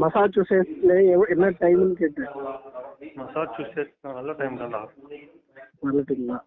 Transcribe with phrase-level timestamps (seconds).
[0.00, 0.92] மசாச்சுசெட்ஸ்ல
[1.34, 2.32] என்ன டைம்னு கேட்டேன்.
[3.20, 4.80] மசாச்சுசெட்ஸ் நல்ல டைம் தான்டா.
[5.84, 6.38] நல்லதுங்களா?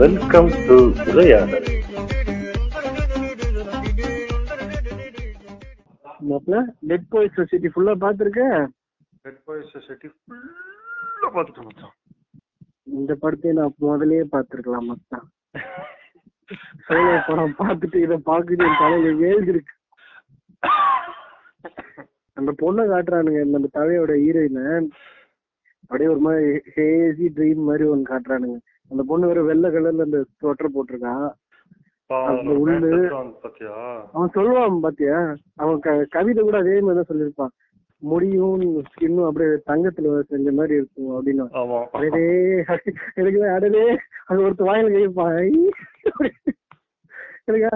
[0.00, 1.66] வெல்கம் டு உரையாடல்
[6.90, 8.58] டெட் பாய்ஸ் சொசைட்டி ஃபுல்லா பாத்திருக்கேன்
[9.24, 11.94] ரெட் பாய் சொசைட்டி ஃபுல்லா பார்த்துட்டு மச்சான்.
[12.92, 15.26] இந்த படத்தை நான் முதல்லயே பாத்துருக்கலாம் மச்சான்
[16.86, 19.74] சோழ படம் பார்த்துட்டு இதை பாக்குது என் தலையில ஏழு இருக்கு
[22.36, 24.66] அந்த பொண்ணை காட்டுறானுங்க நம்ம தலையோட ஹீரோயினை
[25.82, 28.58] அப்படியே ஒரு மாதிரி ஹேசி ட்ரீம் மாதிரி ஒன்னு காட்டுறானுங்க.
[28.90, 31.14] அந்த பொண்ணு வேற வெள்ளை கலர்ல அந்த ஸ்வெட்டர் போட்டிருக்கா.
[32.30, 32.90] அந்த உள்ளு.
[34.14, 35.18] அவன் சொல்லுவான் பாத்தியா?
[35.62, 35.78] அவன்
[36.16, 37.52] கவிதை கூட அதே மாதிரி தான் சொல்லியிருப்பான்.
[38.02, 41.44] முடியும் ஸ்கின்னும் அப்படியே தங்கத்துல செஞ்ச மாதிரி இருக்கும் அப்படின்னு.
[43.18, 43.84] எனக்கு அடடே
[44.28, 45.50] அது ஒருத்த வாயில கைப்பான் ஐ!
[47.48, 47.68] எனக்கு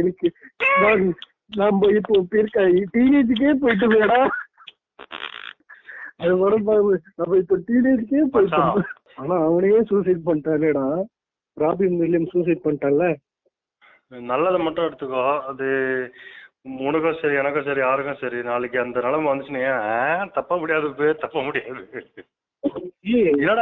[0.00, 0.28] எனக்கு
[0.82, 1.04] நான்
[1.56, 2.62] நம்ம இப்போ இருக்கா
[2.94, 4.20] டீனேஜுக்கே போயிட்டு போயடா
[6.20, 6.66] அது வரும்
[7.18, 8.78] நம்ம இப்போ டீனேஜுக்கே போயிட்டோம்.
[9.18, 10.84] ஆனா அவனையே சூசைட் பண்ணிட்டானேடா.
[11.56, 13.06] ராபின் வில்லியம் சூசைட் பண்ணிட்டான்ல.
[14.12, 15.22] நல்லதை மட்டும் எடுத்துக்கோ.
[15.50, 15.66] அது
[16.66, 20.30] உனக்கும் சரி எனக்கும் சரி யாருக்கும் சரி நாளைக்கு அந்த நிலைமை வந்துச்சுன்னு ஏன்?
[20.34, 20.88] தப்ப முடியாது
[21.22, 21.82] தப்ப முடியாது.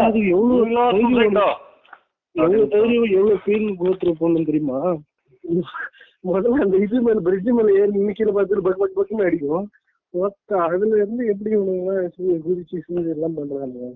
[0.05, 0.57] தைரியம்
[6.25, 9.67] முதல்ல அந்த இது மேல பிரிட்ஜ் மேல ஏறி நிக்கல பார்த்துட்டு பக் பக் பக்குன்னு அடிக்கும்.
[10.65, 11.93] அதுல இருந்து எப்படி இவனுங்க
[12.45, 13.89] குதிச்சு சூழ்ச்சி எல்லாம் பண்றாங்க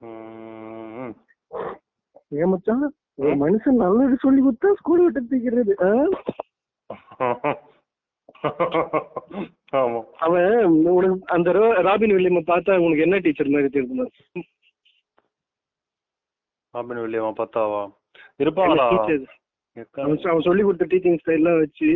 [0.00, 1.12] ம்.
[2.32, 2.84] ஏன் மச்சான்?
[3.18, 5.74] ஒரு மனுஷன் நல்லது சொல்லி கொடுத்தா ஸ்கூல் விட்டு தூக்கிறது?
[9.78, 10.00] ஆமா.
[10.18, 10.46] அவன்
[10.92, 11.50] உனக்கு அந்த
[11.88, 14.06] ராபின் வில்லியம் பார்த்தா உனக்கு என்ன டீச்சர் மாதிரி தெரியுமா?
[16.74, 17.82] அப்படின்னு வெளியவா பத்தாவா
[18.40, 18.86] இருப்பாங்களா
[20.26, 21.88] அவன் சொல்லி கொடுத்த டீச்சிங் ஸ்டைல்லாம் வச்சு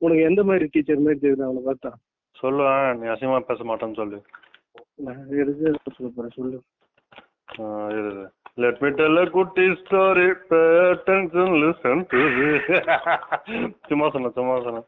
[0.00, 1.90] உனக்கு எந்த மாதிரி டீச்சர் மாதிரி தெரியுது அவனை பார்த்தா?
[2.36, 4.18] சொல்லுவேன் நீ அசிங்கமா பேச மாட்டேன்னு சொல்லு.
[6.36, 6.58] சொல்ல.
[8.58, 10.26] லெட் மீ டெல் a குட்டி ஸ்டோரி
[10.90, 11.78] listen to this
[13.90, 14.86] சும்மா சொன்னேன் சும்மா சொன்னேன்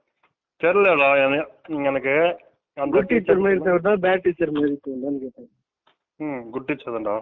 [0.63, 1.09] தெரியலடா
[1.89, 2.15] எனக்கு
[2.77, 5.51] குட் டீச்சர் மாதிரி தவிர்த்தா பேட் டீச்சர் மாதிரி தோணுதான்னு கேட்டேன்.
[6.21, 7.17] ம் குட் டீச்சர் தான்டா.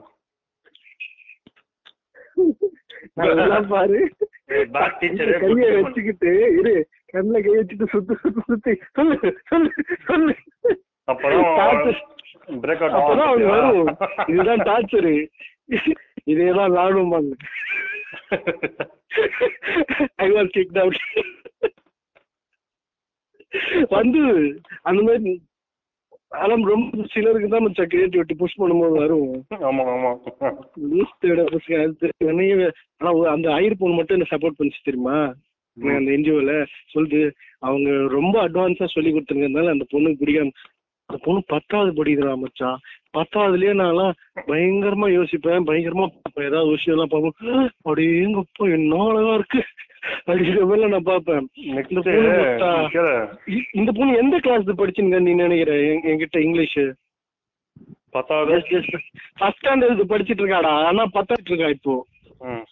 [3.70, 3.98] பாரு.
[5.42, 6.74] கைய வச்சுக்கிட்டு இரு
[7.14, 9.16] கண்ணுல கை வச்சுட்டு சுத்து சுத்து சுத்தி சொல்லு
[9.50, 9.70] சொல்லு
[10.08, 10.34] சொல்லு.
[14.28, 15.14] இதுதான் டார்ச்சரு
[16.26, 17.36] இதேதான் நானும் பண்ணு
[20.16, 21.00] ஐ வாஸ் கிக்ட் அவுட்
[23.90, 24.20] வந்து
[24.82, 25.32] அந்த மாதிரி
[26.36, 29.30] ஆனா ரொம்ப சிலருக்கு தான் மச்சா கிரியேட்டிவிட்டி புஷ் பண்ணும்போது வரும்.
[29.68, 30.10] ஆமா ஆமா
[33.00, 35.16] ஆனா அந்த ஐயர் பொண்ணு மட்டும் என்ன சப்போர்ட் பண்ணிச்சு தெரியுமா?
[35.96, 36.52] அந்த என்ஜிஓல
[36.92, 37.20] சொல்லுது
[37.60, 40.54] அவங்க ரொம்ப அட்வான்ஸா சொல்லி கொடுத்துருக்கறதுனால அந்த பொண்ணுக்கு பிடிக்காம
[41.10, 42.78] அந்த பொண்ணு பத்தாவது படிக்கிறா மச்சான்.
[43.18, 46.44] பத்தாவதுலயே நான்லாம் பயங்கரமா யோசிப்பேன் பயங்கரமா பார்ப்பேன்.
[46.44, 49.64] ஏதாவது விஷயம் எல்லாம் பார்ப்போம் அப்படியேங்கப்பா என்ன அழகா இருக்கு.
[50.26, 51.48] அப்படிங்கிற மாதிரி நான் பார்ப்பேன்.
[53.72, 56.78] இந்த பொண்ணு எந்த கிளாஸ் படிச்சுங்க நீ நினைக்கிற என்- என்கிட்ட இங்கிலீஷ்.
[58.10, 58.62] பத்தாவது?
[59.38, 60.66] ஃபர்ஸ்ட் ஸ்டாண்டர்ட் படிச்சிட்டு இருக்காடா.
[60.66, 62.06] ஆனா பத்தாட்டு இருக்கா இப்போ?
[62.38, 62.64] ம்.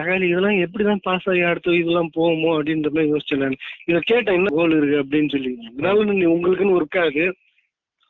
[0.00, 3.56] இதுல இதெல்லாம் இதெல்லாம் எப்படிதான் பாஸ் ஆகி அடுத்து இதெல்லாம் போகுமோ அப்படின்ற மாதிரி யோசிச்சேன் நான்.
[3.86, 4.98] இதை கேட்டேன் என்ன கோல் இருக்கு?
[5.04, 5.58] அப்படின்னு சொல்லி.
[5.76, 7.34] இதனால நீ உங்களுக்குன்னு இருக்காது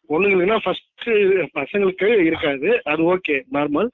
[0.09, 1.09] பொண்ணுங்களுக்குன்னா ஃபர்ஸ்ட்
[1.55, 2.81] பசங்களுக்கு இருக்காது.
[2.84, 3.89] அது ஓகே நார்மல்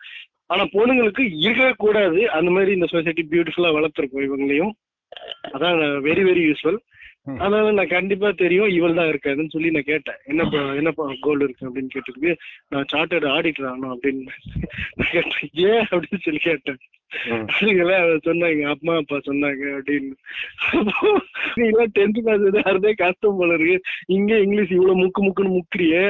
[0.47, 4.71] ஆனா பொண்ணுங்களுக்கு இருக்கவே கூடாது அந்த மாதிரி இந்த சொசைட்டி பியூட்டிஃபுல்லா வளர்த்துருக்கோம் இவங்களையும்.
[5.53, 5.77] அதான்
[6.07, 6.79] வெரி வெரி யூஸ்ஃபுல்
[7.27, 10.19] அதனால நான் கண்டிப்பா தெரியும் இவள் தான் இருக்காதுன்னு சொல்லி நான் கேட்டேன்.
[10.27, 12.33] என்னப்பா என்னப்பா கோல் இருக்கு அப்படின்னு கேட்டதுக்கு
[12.69, 14.35] நான் சார்ட்டர்டு ஆடிட்டர் ஆனோம் அப்படின்னு
[15.15, 15.51] கேட்டேன்.
[15.71, 16.81] ஏன் அப்படின்னு சொல்லி கேட்டேன்.
[17.57, 17.97] அதுங்களா
[18.29, 20.15] சொன்னாங்க அம்மா அப்பா சொன்னாங்க அப்படின்னு.
[20.79, 21.11] அப்போ
[21.55, 23.77] நீங்க டென்த் கிளாஸ் கஷ்டம் போல இருக்கு.
[24.07, 26.03] இங்க இங்கிலீஷ் இவ்வளவு முக்கு முக்குன்னு முக்கிறியே.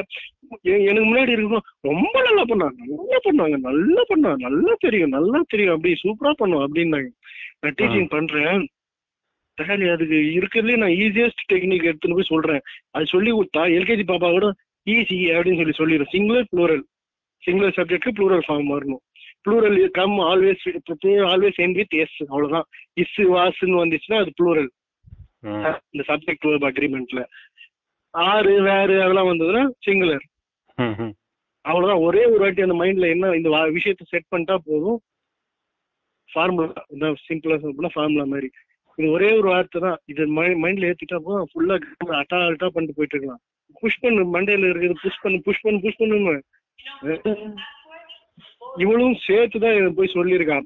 [0.88, 5.92] எனக்கு முன்னாடி இருக்கும் ரொம்ப நல்லா பண்ணாங்க நல்லா பண்ணாங்க நல்லா பண்ணா நல்லா தெரியும் நல்லா தெரியும் அப்படி
[6.04, 7.10] சூப்பரா பண்ணுவோம் அப்படின்னாங்க.
[7.60, 8.60] நான் டீச்சிங் பண்றேன்.
[9.60, 12.62] தகாலி அதுக்கு இருக்கிறதுலே நான் ஈஸியஸ்ட் டெக்னிக் எடுத்துன்னு போய் சொல்றேன்.
[12.96, 14.48] அது சொல்லி கொடுத்தா எல்கேஜி பாப்பா கூட
[14.94, 16.12] ஈஸி அப்படின்னு சொல்லி சொல்லிடும்.
[16.14, 16.84] சிங்குலர் ப்ளூரல்
[17.42, 19.02] சிங்குலர் சப்ஜெக்ட்க்கு ப்ளூரல் ஃபார்ம் வரணும்.
[19.44, 20.64] Plural come always
[21.32, 22.66] always end with S அவ்வளவுதான்.
[23.02, 24.70] இஸ் வாஸ்ன்னு வந்துச்சுன்னா அது ப்ளூரல்.
[25.92, 27.22] இந்த சப்ஜெக்ட் வேர்ப் அக்ரிமெண்ட்ல
[28.14, 30.24] ஆறு வேறு அதெல்லாம் வந்ததுன்னா சிங்குலர்.
[31.64, 32.02] அவ்வளவுதான்.
[32.06, 34.98] ஒரே ஒரு வாட்டி அந்த மைண்ட்ல என்ன இந்த விஷயத்தை செட் பண்ணிட்டா போதும்.
[36.30, 38.48] ஃபார்முலா இந்த சிம்பிளா சொல்லணும்னா ஃபார்முலா மாதிரி.
[38.96, 39.98] இது ஒரே ஒரு வார்த்தை தான்.
[40.04, 43.40] இது மைண்ட்ல ஏத்திட்டா போ ஃபுல்லா அட்டா அட்டா பண்ணிட்டு போயிட்டு இருக்கலாம்.
[43.80, 46.40] புஷ் பண்ணு மண்டையில இருக்குது புஷ் பண்ணு புஷ் பண்ணு புஷ் பண்ணுன்னு.
[48.76, 50.62] இவளும் சேர்த்து தான் போய் சொல்லியிருக்கான்.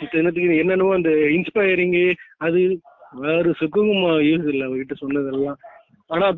[0.00, 2.80] இப்ப என்னத்துக்கு என்னென்னவோ அந்த இன்ஸ்பயரிங்கு அது
[3.12, 5.58] வேற சுக்குமா யூஸ் இல்லை அவகிட்ட சொன்னதெல்லாம்.
[6.06, 6.32] ஆனா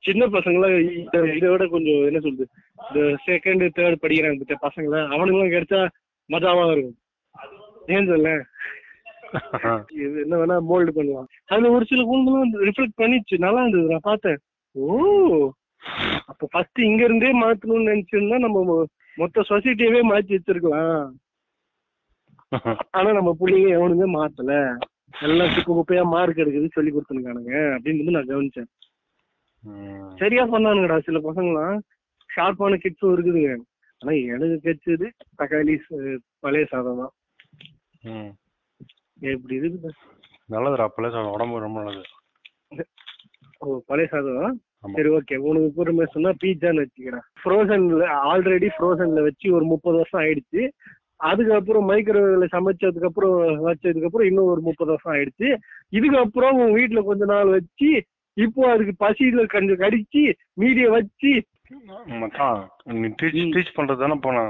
[0.00, 2.48] சின்ன பசங்களாம் இத- இதை விட கொஞ்சம் என்ன சொல்றது?
[2.80, 4.96] இந்த செகண்ட் தேர்ட் படிக்கிறாங்க பத்தியா பசங்கள?
[5.14, 5.80] அவனுங்களாம் கிடைச்சா
[6.30, 6.98] மஜாவா இருக்கும்.
[7.88, 8.30] ஏன் சொல்ல
[9.96, 11.28] இது என்ன வேணா மோல்டு பண்ணலாம்.
[11.46, 13.34] அதுல ஒரு சில குழுங்களும் ரிஃப்ளெக்ட் பண்ணிச்சு.
[13.38, 14.38] நல்லா இருந்தது நான் பார்த்தேன்.
[14.76, 14.86] ஓ!
[16.28, 18.76] அப்ப ஃபர்ஸ்ட் இங்க இருந்தே மாத்தணும்னு நினைச்சிருந்தா நம்ம
[19.18, 21.04] மொத்த சொசைட்டியவே மாத்தி வச்சிருக்கலாம்.
[22.94, 24.52] ஆனா நம்ம புள்ளைங்க எவனுமே மாத்தல.
[25.22, 27.54] எல்லாம் குப்பை குப்பையா மார்க் எடுக்குது சொல்லி கொடுத்துருக்கானுங்க.
[27.74, 28.68] அப்படின்னு நான் கவனிச்சேன்.
[30.18, 31.78] சரியா பண்ணானுங்கடா சில பசங்களாம்
[32.34, 33.52] ஷார்ப்பான கிட்ஸும் இருக்குதுங்க.
[34.00, 35.06] ஆனா எனக்கு கிடைச்சது
[35.40, 35.74] தக்காளி
[36.44, 37.12] பழைய சாதம் தான்.
[39.32, 39.90] எப்படி இருக்குது?
[40.54, 42.08] நல்லதுடா அப்பளே சாப்பிடும் உடம்பு ரொம்ப நல்லது.
[43.62, 44.56] ஓ பழைய சாதம்.
[44.94, 47.24] சரி ஓகே உனக்கு பொறுமை சொன்னா பீட்சான்னு வச்சுக்கிறேன்.
[47.40, 50.62] ஃப்ரோசன்ல ஆல்ரெடி ஃப்ரோசன்ல வச்சு ஒரு முப்பது வருஷம் ஆயிடுச்சு.
[51.30, 53.34] அதுக்கப்புறம் மைக்ரோவேவ்ல சமைச்சதுக்கு அப்புறம்
[53.66, 55.48] வச்சதுக்கு அப்புறம் இன்னும் ஒரு முப்பது வருஷம் ஆயிடுச்சு.
[55.98, 57.90] இதுக்கப்புறம் உன் வீட்டுல கொஞ்ச நாள் வச்சு
[58.36, 60.22] இப்போ அதுக்கு பசியில கொஞ்சம் கடிச்சு
[60.62, 61.32] மீடிய வச்சு
[62.20, 62.60] மச்சான்
[62.96, 63.52] நீ டீச் ம்.
[63.54, 64.44] டீச் பண்றது தானே போனா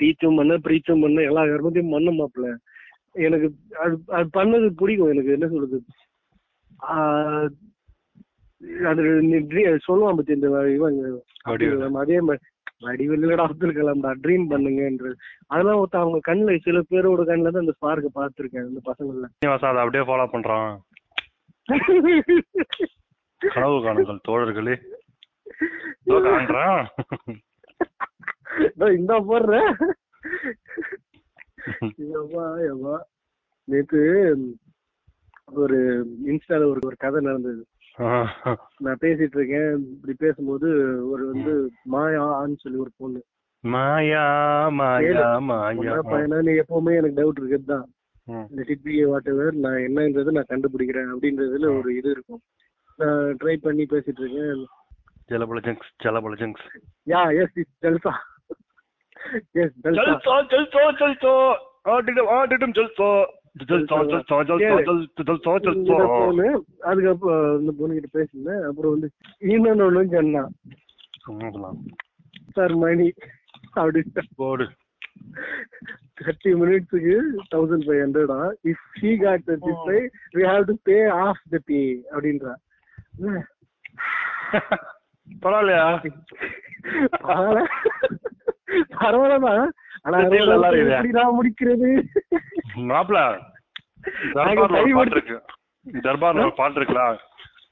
[0.00, 2.52] டீச்சும் பண்ண ப்ரீச்சும் பண்ண எல்லா கர்மத்தையும் பண்ண
[3.24, 3.46] எனக்கு
[3.80, 5.10] அது அது பண்ணது பிடிக்கும்.
[5.12, 5.78] எனக்கு என்ன சொல்றது?
[8.90, 9.02] அது
[9.86, 10.98] சொல்லுவான் பத்தி இந்த இவன்
[12.02, 12.46] அதே மாதிரி
[12.84, 15.14] வடிவெல்லடா அப்துல் கலாம்டா ட்ரீம் பண்ணுங்கன்றது
[15.48, 19.26] அதெல்லாம் ஒருத்த அவங்க கண்ணுல சில பேரோட கண்ணுல தான் அந்த ஸ்பார்க்க பார்த்திருக்கேன் இந்த பசங்கள்ல.
[19.66, 20.70] அதை அப்படியே ஃபாலோ பண்றான்.
[23.50, 24.74] கனவு காணுங்கள் தோழர்களே.
[28.96, 29.72] இந்த போடுறேன்
[33.68, 34.00] நேத்து
[35.56, 35.78] ஒரு
[36.30, 37.62] இன்ஸ்டால ஒரு ஒரு கதை நடந்தது.
[38.80, 39.72] நான் பேசிட்டு இருக்கேன்.
[39.94, 40.68] இப்படி பேசும்போது
[41.10, 41.52] ஒரு வந்து
[41.92, 43.20] மாயான்னு சொல்லி ஒரு பொண்ணு.
[43.64, 44.24] மாயா
[44.72, 45.94] மாயா மாயா.
[46.10, 47.86] பையனா நீ எப்பவுமே எனக்கு டவுட் இருக்குது தான்.
[48.28, 48.46] ம்.
[48.50, 52.42] இந்த டிபி வாட் எவர் நான் என்னன்றது நான் கண்டுபிடிக்கிறேன் அப்படின்றதுல ஒரு இது இருக்கும்.
[52.98, 54.62] நான் ட்ரை பண்ணி பேசிட்டு இருக்கேன்.
[55.30, 56.66] ஜலபல ஜங்க்ஸ் ஜலபல ஜங்க்ஸ்
[57.06, 58.12] யா எஸ் இஸ் ஜல்சா
[59.56, 61.34] எஸ் ஜல்சா ஜல்சா ஜல்சா ஜல்சா
[61.92, 63.08] ஆடிடும் ஆடிடும் ஜல்சா
[63.62, 64.38] ஜல்சா ஜல்சா
[65.20, 65.96] ஜல்சா ஜல்சா
[66.90, 69.08] அதுக்கப்புறம் இந்த பொண்ணு கிட்ட பேசியிருந்தேன் அப்புறம் வந்து
[69.50, 70.52] இன்னொன்னு ஒண்ணு சொன்னான்
[72.56, 73.08] சார் மணி.
[73.74, 74.00] அப்படி
[74.38, 74.64] போடு.
[76.18, 77.14] தேர்ட்டி மினிட்ஸுக்கு
[77.52, 78.38] thousand five ஹண்ட்ரடா
[78.70, 80.06] if she got thirty five
[80.36, 81.80] we have to pay half the pay
[82.12, 82.54] அப்படின்றா?
[85.42, 86.10] பரவாயில்லையா?
[87.22, 87.64] பரவாயில்ல.
[89.00, 89.68] பரவாயில்லதான்
[90.02, 90.90] ஆனா இது நல்லா இருக்குதே.
[90.90, 91.88] எப்படி நான் முடிக்கிறது?
[92.76, 93.40] மாப்பிள
[94.92, 95.42] பாட்டு இருக்கு.
[95.92, 97.18] தர்பார்ல ஒரு பாட்டு இருக்குல்ல?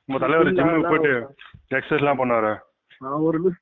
[0.06, 1.34] உங்க தலைவர் ஜிம்முக்கு போயிட்டு
[1.74, 2.58] எக்ஸசைஸ் எல்லாம் பண்ணாரு
[2.98, 3.54] நான் ஒரு.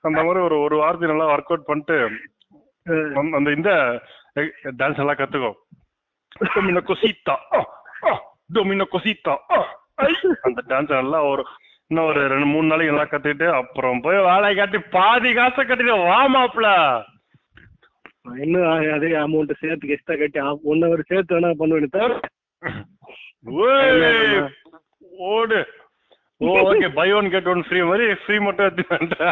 [0.00, 2.10] அந்த மாதிரி ஒரு ஒரு வாரத்துக்கு நல்லா ஒர்க் அவுட் பண்ணிட்டு
[3.14, 3.70] அந்த- அந்த இந்த
[4.64, 5.52] டான்ஸ் எல்லாம் கத்துக்கோ.
[6.54, 7.36] டொமினோ கொசித்தா
[8.54, 9.36] டொமினோ கொசித்தா
[10.42, 11.44] அந்த டான்ஸ் நல்லா ஒரு
[11.90, 16.20] இன்னும் ஒரு ரெண்டு மூணு நாளைக்கு நல்லா கத்துக்கிட்டு அப்புறம் போய் வேலை காட்டி பாதி காசை கட்டிட்டு வா
[16.34, 16.68] மாப்பிள
[18.26, 20.40] நான் இன்னும் அதே அமௌண்ட் சேர்த்து எக்ஸ்ட்ரா கட்டி
[20.72, 22.12] ஒன் ஹவர் சேர்த்து வேணா பண்ணுவேன் தவிர
[25.34, 25.58] ஓடு.
[26.40, 29.26] ஓ okay buy one get one free மாதிரி ஃப்ரீ மட்டும் எடுத்து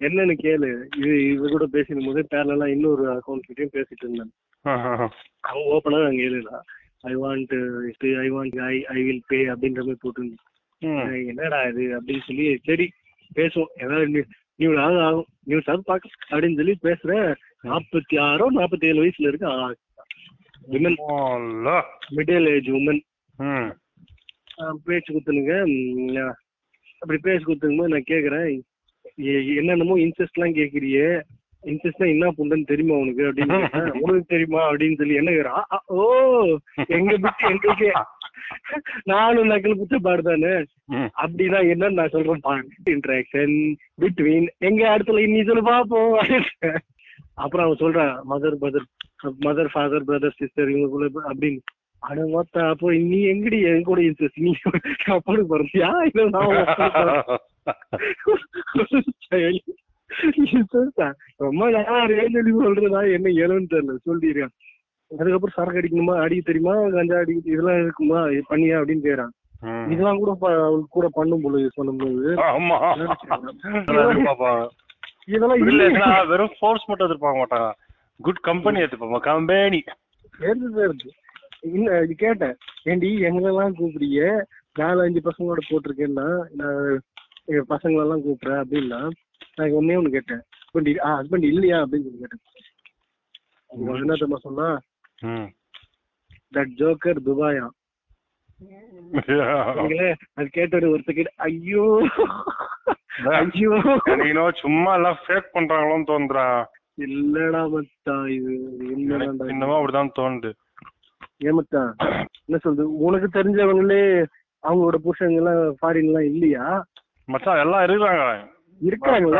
[0.00, 0.68] என்னன்னு கேளு.
[1.00, 4.30] இது இவ கூட பேசிடும் போது பேரலாம் இன்னொரு அக்கௌண்ட் கிட்டயும் பேசிட்டு இருந்தேன்.
[5.48, 6.64] அவன் ஓப்பனா அங்க எழுதலாம்
[7.10, 7.52] I want
[8.24, 10.30] I want I I will pay அப்படின்ற மாதிரி போட்டு
[11.26, 11.82] என்னடா இது?
[11.96, 12.86] அப்படின்னு சொல்லி சரி
[13.36, 13.72] பேசுவோம்.
[13.76, 14.06] ஏதாவது
[14.56, 15.00] நியூஸ் ஆகும்.
[15.00, 17.28] ஆகும் நியூஸ் ஆகும் பார்க்க அப்படின்னு சொல்லி பேசுறேன்
[17.64, 19.76] நாற்பத்தி ஆறோ நாற்பத்தி ஏழு வயசுல இருக்கு
[20.68, 20.98] விமன்
[22.16, 23.02] மிடில் ஏஜ் உமன்
[24.84, 25.54] பேச்சு குத்துனுங்க
[26.98, 28.50] அப்படி பேச்சு குத்துனும்போது நான் கேக்குறேன்.
[29.56, 31.06] என்னென்னமோ இன்ட்ரெஸ்ட் எல்லாம் கேக்குறியே
[31.64, 33.56] இன்ட்ரெஸ்ட்னா என்ன புண்டன்னு தெரியுமா உனக்கு அப்படின்னு.
[34.02, 35.52] உனக்கு தெரியுமா அப்படின்னு சொல்லி என்ன கேக்குறா?
[35.54, 36.04] ஆ, ஆ, ஓ
[36.88, 37.90] எங்க பிட்டு எங்களுக்கே
[39.04, 40.52] நானும் நக்கல் புத்த பாடுதானே?
[41.22, 43.56] அப்படின்னா என்னன்னு நான் சொல்றேன் பாருங்க இன்ட்ராக்ஷன்
[44.02, 46.16] பிட்வீன் எங்க இடத்துல இன்னி சொல்லு பாப்போம்
[47.34, 48.88] அப்புறம் அவன் சொல்றான் mother mother
[49.46, 51.60] mother father brother sister இவங்களுக்குள்ள அப்படின்னு.
[52.02, 54.52] அட மொத்த அப்போ நீ எங்கடி என் கூட இன்ட்ரெஸ்ட் நீ
[55.16, 56.60] அப்படி போறியா இல்ல நான்.
[61.38, 63.00] ரொம்ப நேரம் சொல்றதா?
[63.16, 63.96] என்ன ஏழுன்னு தெரியல.
[64.08, 64.54] சொல்லிடுறான்.
[65.10, 69.32] அதுக்கப்புறம் சரக்கு அடிக்கணுமா அடிக்க தெரியுமா கஞ்சா அடிக்க இதெல்லாம் இருக்குமா இது பண்ணியா அப்படின்னு கேக்குறான்.
[69.92, 70.30] இதெல்லாம் கூட
[70.66, 71.98] அவளுக்கு கூட பண்ணும் பொழுது அதெல்லாம்
[74.10, 74.62] எதிர்பார்ப்பாங்க.
[75.34, 75.82] இதெல்லாம் இல்ல,
[76.30, 77.68] வெறும் ஃபோர்ஸ் மட்டும் எதிர்பார்க்க மாட்டாங்க
[78.20, 79.80] குட் கம்பெனி எதிர்பார்ப்பாங்க கம்பெனி
[80.88, 81.10] இருக்கு.
[81.76, 82.54] இல்ல இது கேட்டேன்.
[82.90, 84.20] ஏண்டி எங்களெல்லாம் கூப்பிடுறிய
[84.80, 86.28] நாலு அஞ்சு பசங்களோட போட்டிருக்கேன்னா
[86.60, 86.86] நான்
[87.50, 89.00] எங்க பசங்களெல்லாம் கூப்பிடுறேன் அப்படின்னா
[89.56, 90.42] நான் ஒன்னே ஒண்ணு கேட்டேன்.
[90.62, 92.42] ஹஸ்பண்ட் ஹஸ்பண்ட் இல்லையா அப்படின்னு சொல்லி கேட்டேன்.
[93.70, 94.68] என்ன தெரியுமா சொன்னா
[96.52, 97.66] தட் ஜோக்கர் துபாயா
[100.36, 101.84] அது கேட்டவர் ஒருத்தர் கேட்டு ஐயோ.
[103.36, 103.70] ஐயோ.
[104.24, 106.44] இன்னும் சும்மா எல்லாம் ஃபேக் பண்றாங்களோன்னு தோணுதுடா.
[107.06, 108.52] இல்லடா மச்சான் இது
[109.46, 110.50] இன்னமும் அப்படிதான் தோணுது.
[111.44, 111.82] ஏமத்தா
[112.46, 112.86] என்ன சொல்றது?
[113.00, 114.02] உனக்கு தெரிஞ்சவங்களே
[114.64, 116.64] அவங்களோட புருஷங்க எல்லாம் ஃபாரின் எல்லாம் இல்லையா?
[117.28, 117.84] மச்சான் எல்லாம்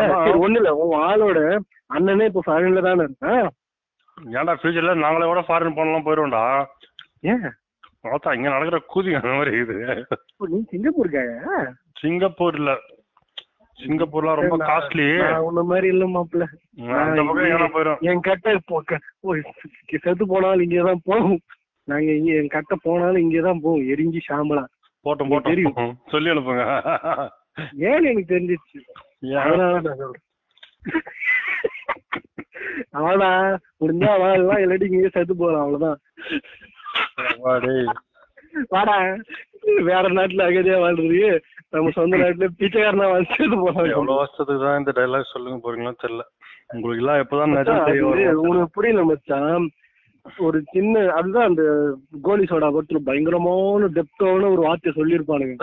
[0.05, 0.21] ஆமா.
[0.25, 0.71] சரி ஒண்ணு இல்ல.
[0.83, 1.39] உன் ஆளோட
[1.91, 3.47] அண்ணனே இப்ப ஃபாரின்ல தானே இருக்கான்.
[4.33, 6.43] ஏன்டா ஃபியூச்சர்ல நாங்களே கூட ஃபாரின் போனலாம் போயிடுவோம்டா
[7.23, 7.47] ஏன்?
[8.05, 9.75] பார்த்தா இங்க நடக்கிற கூதி அந்த மாதிரி இது
[10.49, 11.57] நீ சிங்கப்பூருக்காயா
[12.00, 12.71] சிங்கப்பூர்ல.
[13.79, 15.05] சிங்கப்பூர்லாம் ரொம்ப நான்- காஸ்ட்லி
[15.38, 16.45] உன்ன மாதிரி இல்ல மாப்பிள்ள.
[17.02, 18.52] அந்த பக்கம் எங்கன்னா போயிடும் என் கட்டை
[20.00, 21.38] செத்து போனாலும் இங்கதான் போகும்
[21.88, 24.64] நாங்க இங்க என் கட்டை போனாலும் இங்கதான் போகும் எரிஞ்சு சாம்பலா
[25.07, 25.75] போட்டோம் எனக்கு தெரியும்.
[25.75, 26.64] போட்டோம் சொல்லி அனுப்புங்க.
[27.83, 28.79] ஏன்னு எனக்கு தெரிஞ்சிச்சு
[29.29, 29.37] ஏன்?
[29.37, 30.25] அதனால நான் சொல்றேன்.
[32.99, 33.29] அவனா
[33.81, 35.99] முடிஞ்சா வாழலாம் இல்லாட்டி இங்கே செத்து போகலாம் அவ்வளவுதான்.
[37.43, 37.55] வா.
[38.73, 38.97] வாடா
[39.89, 41.19] வேற நாட்டுல அகதியா வாழ்றது
[41.73, 46.25] நம்ம சொந்த நாட்டுல பிச்சைக்காரனா வாழ்ந்து போகலாம் எவ்வளவு வருஷத்துக்கு தான் இந்த டைலாக் சொல்லுங்க போறீங்களோ தெரியல.
[46.73, 49.67] உங்களுக்கு எல்லாம் எப்பதான் நிஜம் தெரிய உனக்கு புரியல மச்சான்.
[50.39, 51.63] ஒரு சின்ன அதுதான் அந்த
[52.23, 55.57] கோலி சோடா படத்துல பயங்கரமான டெப்தான ஒரு வார்த்தை சொல்லியிருப்பானுங்க.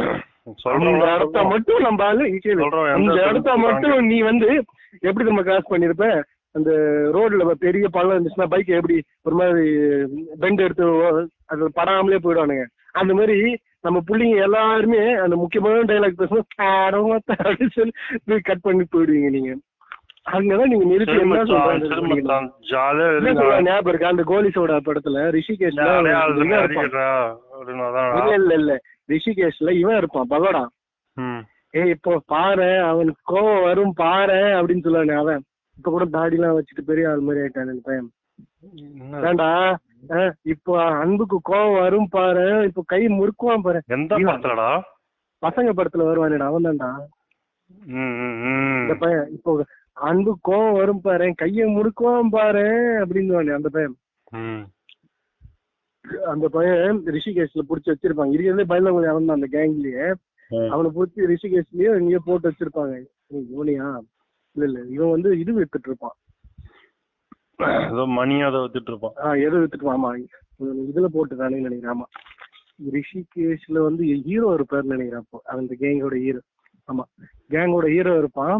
[1.16, 2.24] இடத்த மட்டும் நம்ம ஆளு
[3.30, 3.58] இடத்த?
[3.58, 4.50] மட்டும் நீ வந்து
[5.00, 6.08] எப்படி நம்ம கிராஸ் பண்ணிருப்ப
[6.56, 6.72] அந்த
[7.14, 9.66] ரோட்ல பெரிய பள்ளம் இருந்துச்சுன்னா பைக் எப்படி ஒரு மாதிரி
[10.40, 10.86] பெண்ட் எடுத்து
[11.46, 12.66] அது படாமலே போயிடுவானுங்க.
[12.92, 13.38] அந்த மாதிரி
[13.82, 16.48] நம்ம புள்ளிங்க எல்லாருமே அந்த முக்கியமான டைலாக் பேசணும்
[17.30, 19.52] அப்படின்னு சொல்லி கட் பண்ணி போயிடுவீங்க நீங்க.
[20.28, 21.86] அங்கதான் நீங்க நிறுத்தி என்ன சொல்றாங்க
[23.62, 24.08] ஞாபகம் இருக்கா?
[24.08, 25.20] அந்த கோலி சோடா படத்துல
[27.86, 28.16] அதான்.
[28.20, 28.74] இல்ல இல்ல இல்ல.
[29.10, 30.68] ரிஷிகேஷ்ல இவன் இருப்பான்.
[31.18, 31.42] ம்.
[31.74, 35.42] ஏய் இப்போ பாரு அவனுக்கு கோவம் வரும் பாரு அப்படின்னு சொல்லுவானே அவன்.
[35.78, 38.08] இப்ப கூட தாடி எல்லாம் வச்சுட்டு பெரிய ஆள் மாதிரி ஆயிட்டான் பையன்?
[39.18, 39.50] வேண்டா
[40.46, 42.46] இப்போ அன்புக்கு கோவம் வரும் பாரு.
[42.64, 43.80] இப்போ கை முறுக்குவான் பாரு.
[43.90, 44.12] எந்த.
[44.22, 44.70] படத்துலடா?
[45.44, 46.90] பசங்க படத்துல வருவானேடா அவன் தான்டா.
[48.82, 49.52] இந்த பையன் இப்போ
[49.98, 52.66] அன்பு கோவம் வரும் பாரு கையை முறுக்குவான் பாரு
[53.04, 53.96] அப்படின்னு அந்த பையன்.
[56.26, 58.34] அந்த பையன் ரிஷிகேஷ்ல புடிச்சு வச்சிருப்பாங்க.
[58.34, 60.06] இருக்கிறதே பயந்தவங்க அவன் தான் அந்த கேங்லயே.
[60.74, 62.94] அவனை புடிச்சு ரிஷிகேஷ்லயே இங்கேயே போட்டு வச்சிருப்பாங்க.
[63.54, 63.88] இவனையா?
[64.56, 66.16] இல்ல இல்ல இவன் வந்து இது வித்துட்டு இருப்பான்.
[67.92, 69.16] ஏதோ மணி அதை வித்துட்டு இருப்பான்.
[69.24, 70.12] ஆஹ் எதை வித்துட்டு ஆமா
[70.90, 71.96] இதுல போட்டு தானே நினைக்கிறேன்.
[71.96, 72.08] ஆமா.
[72.96, 75.38] ரிஷிகேஷ்ல வந்து ஹீரோ இருப்பாருன்னு நினைக்கிறேன் அப்போ.
[75.56, 76.42] அந்த கேங்கோட ஹீரோ
[76.90, 77.04] ஆமா.
[77.52, 78.58] கேங்கோட ஹீரோ இருப்பான்.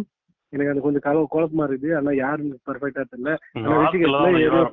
[0.50, 1.96] எனக்கு அது கொஞ்சம் கல குழப்பமா இருக்குது.
[1.96, 3.36] ஆனா யாருன்னு பெர்ஃபெக்டா தெரியல.
[3.54, 4.72] ஆனா ரிஷிகேஷ்ல ஏதோ.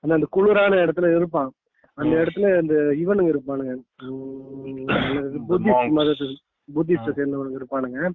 [0.00, 1.52] ஆனா அந்த குளிரான இடத்துல இருப்பான்.
[1.94, 2.16] அந்த.
[2.16, 3.76] இடத்துல இந்த இவனுங்க இருப்பானுங்க.
[5.48, 5.90] புத்திஸ்ட்.
[5.90, 6.34] மதத்து
[6.74, 8.10] புத்திஸ்ட சேர்ந்தவனுங்க இருப்பானுங்க.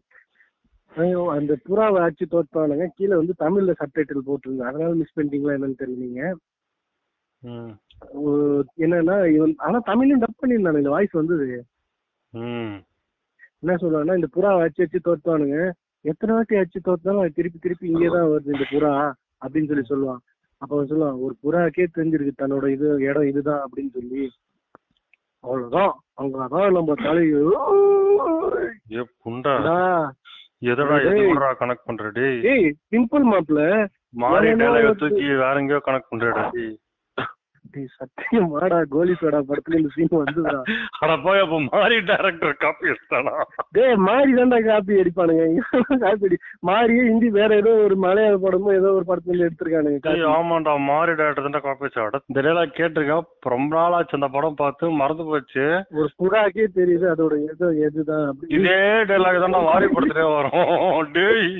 [1.28, 4.62] அந்த புறாவை அடிச்சு தோற்பானுங்க கீழே வந்து தமிழ்ல சப்டைட்டில் போட்டிருந்தாங்க.
[4.62, 6.38] அதனால மிஸ் பண்ணிட்டீங்களா என்னன்னு தெரியல நீங்க.
[7.40, 7.70] ம்.
[8.10, 11.66] ஓ- என்னன்னா இவன் ஆனா தமிழ்லயும் டப் பண்ணியிருந்தானு இந்த வாய்ஸ் வந்தது.
[13.60, 15.72] என்ன சொல்லுவாங்கன்னா இந்த புறாவை அடிச்சு அடிச்சு தோற்பானுங்க
[16.06, 18.92] எத்தனை வாட்டி அடிச்சு தோத்தாலும் திருப்பி திருப்பி இங்கே தான் வருது இந்த புறா
[19.42, 20.22] அப்படின்னு சொல்லி சொல்லுவான்.
[20.62, 24.24] அப்ப சொல்லுவான் ஒரு புறாக்கே தெரிஞ்சிருக்கு தன்னோட இது இடம் இதுதான் அப்படின்னு சொல்லி.
[25.44, 25.92] அவ்வளவுதான்.
[26.22, 27.44] அங்கதான் நம்ம தலையோ
[29.24, 29.54] புண்டா.
[30.62, 30.96] எதடா.
[31.10, 32.40] எதுடா கனெக்ட் பண்ற டேய்.
[32.52, 33.60] ஏய் சிம்பிள் மாப்ள
[34.24, 36.44] மாறி டேலாக தூக்கி வேற எங்கேயோ கனெக்ட் பண்றடா
[37.74, 40.60] டேய் டேய், சத்தியம் மாடா கோலி சோடா படத்துல இந்த சீன் வந்துடா
[41.02, 43.34] அட போய் அப்ப மாறி டைரக்டர் காப்பி எடுத்தானா?
[43.76, 43.96] டேய்
[44.40, 45.44] தான்டா காப்பி அடிப்பானுங்க.
[46.04, 46.38] காப்பி அடி
[46.70, 50.16] மாறியே ஹிந்தி வேற ஏதோ ஒரு மலையாள படமோ ஏதோ ஒரு படத்துல எடுத்திருக்கானுங்க.
[50.36, 51.92] ஆமாண்டா மாறி டைரக்டர் தான் காப்பி
[52.78, 55.66] கேட்டிருக்கேன் இப்ப ரொம்ப நாள் ஆச்சு அந்த படம் பார்த்து மறந்து போச்சு.
[56.00, 58.80] ஒரு புறாக்கே தெரியுது அதோட எது எதுதான் இதே
[59.12, 61.12] டைலாக் தான் மாறி படத்துலயே வரும்.
[61.18, 61.52] டேய்.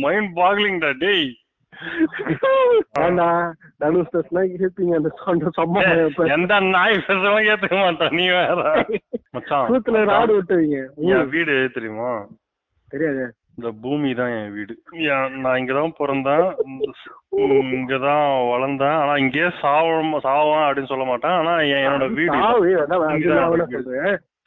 [0.00, 1.28] மைண்ட் பாக்லிங்டா டேய்.
[6.28, 8.84] எந்த நாய் பேசுறவன் ஏத்துக்க மாட்டான் நீ வேற.
[9.30, 9.70] மச்சான்
[10.10, 10.78] ராடு விட்டுவீங்க.
[10.96, 12.10] என் வீடு தெரியுமா?
[12.88, 13.24] தெரியாது.
[13.56, 14.74] இந்த பூமி தான் என் வீடு.
[15.36, 16.46] நான் இங்கதான் பிறந்தேன்
[17.76, 22.36] இங்கதான் வளர்ந்தேன் ஆனா இங்கேயே சாவம் சாவான் அப்படின்னு சொல்ல மாட்டேன் ஆனா என் என்னோட வீடு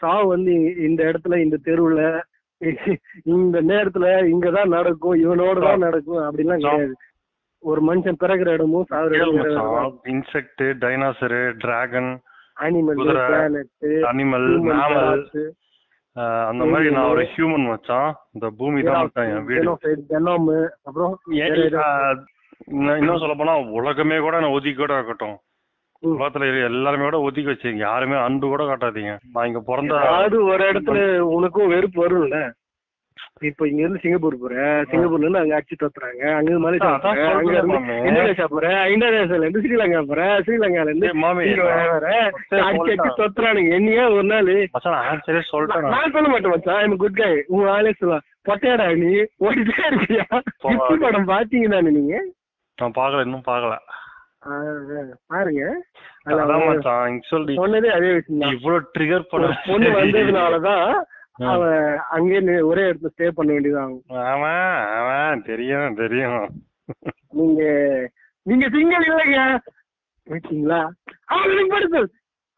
[0.01, 0.53] சாவு வந்து
[0.87, 2.01] இந்த இடத்துல இந்த தெருவுல
[3.35, 6.93] இந்த நேரத்துல இங்கதான் நடக்கும் இவனோட தான் நடக்கும் அப்படிலாம் கிடையாது.
[7.63, 9.15] ஒரு மனுஷன் பிறகுற இடமும் சாகுற
[10.13, 12.11] insect dinosaur dragon
[12.65, 14.47] animal planet animal
[16.49, 18.09] அந்த மாதிரி நான் ஒரு ஹியூமன் மச்சான்.
[18.35, 19.67] இந்த பூமி தான் மச்சான் என் வீடு.
[20.87, 21.13] அப்புறம்
[22.97, 25.37] இன்னும் சொல்ல போனா உலகமே கூட நான் ஒதுக்கி கூட இருக்கட்டும்.
[26.03, 26.13] ம்.
[26.13, 29.13] உலகத்துல இருக்கிற எல்லாருமே கூட ஒதுக்கி வச்சுங்க யாருமே அன்பு கூட காட்டாதீங்க.
[29.33, 30.99] நான் இங்க பிறந்த அது ஒரு இடத்துல
[31.35, 32.39] உனக்கும் வெறுப்பு வரும்ல?
[33.41, 34.55] இப்ப இங்க இருந்து சிங்கப்பூர் போற
[34.89, 37.95] சிங்கப்பூர்ல இருந்து அங்க அடிச்சு தோத்துறாங்க அங்க இருந்து மலேசியா அதான் போற, அங்க சொல்றேன் இருந்து மாமே.
[38.07, 42.09] இந்தோனேஷியா போற இந்தோனேஷியால இருந்து ஸ்ரீலங்கா போற ஸ்ரீலங்கால இருந்து ஏய் மாமி இங்க வர
[42.43, 43.17] சரி, அடிச்சு அடிச்சு சொல்லிட்டேன்.
[43.21, 44.51] தொத்துறானுங்க என்னையா ஒரு நாள்?
[44.69, 45.95] மச்சான் நான் ஆன்சரே சொல்லிட்டேன் நான்.
[45.95, 46.79] நான் சொல்ல மாட்டேன் மச்சான்.
[46.83, 49.11] ஐம் குட் கை உங்க ஆளே சொல்லுவா பொட்டையாடா நீ?
[49.45, 50.25] ஓடிட்டே இருக்கியா?
[51.03, 52.15] படம் பாத்தீங்க தானே நீங்க?
[52.77, 53.57] நான் பாக்கல இன்னும் ஆ,
[55.31, 55.63] பாருங்க.
[57.31, 60.87] சொன்னதே அதே விஷயம் இவ்வளவு ட்ரிகர் பண்ண பொண்ணு வந்ததுனாலதான்
[61.51, 64.63] அவன் அங்கேயே ஒரே இடத்துல ஸ்டே பண்ண வேண்டியதாகும் அவன்
[64.99, 66.47] அவன் தெரியும் தெரியும்.
[67.31, 67.61] நீங்க
[68.45, 69.39] நீங்க சிங்கிள் இல்லைங்க.
[70.27, 70.79] கேட்டீங்களா
[71.25, 72.01] அவன் நிப்பாட்டு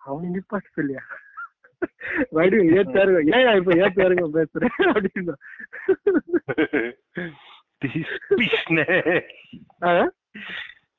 [0.02, 1.04] அவன் நிப்பாட்டு சொல்லியா
[2.30, 4.76] வடி ஏத்தாருங்க ஏன் இப்ப ஏத்தாருங்க பேசுறேன்.
[4.94, 5.34] அப்படின்னு?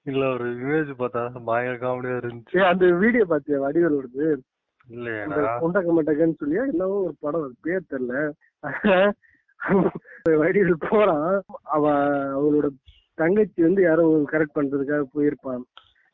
[0.07, 2.57] இல்ல ஒரு இமேஜ் பார்த்தா பயங்கர காமெடியா இருந்துச்சு.
[2.59, 3.59] ஏய், அந்த வீடியோ பாத்தியா?
[3.65, 4.25] வடிவலோடது
[4.89, 8.17] இந்த இல்லையா கொண்டக்க மட்டக்கன்னு சொல்லி என்னவோ ஒரு படம் அது பேர் தெரியல.
[10.43, 11.31] வடிவில் போறான்.
[11.75, 11.83] அவ
[12.37, 12.67] அவளோட
[13.19, 15.65] தங்கச்சி வந்து யாரோ கரெக்ட் பண்றதுக்காக போயிருப்பான்.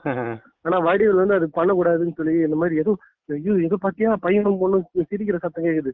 [0.66, 2.92] ஆனா வடிவில் வந்து அது பண்ணக்கூடாதுன்னு சொல்லி இந்த மாதிரி ஏதோ
[3.28, 4.11] ஐயோ ஏதோ பாத்தியா?
[4.25, 5.90] பையனும் பொண்ணும் சிரிக்கிற சத்தம் கேக்குது.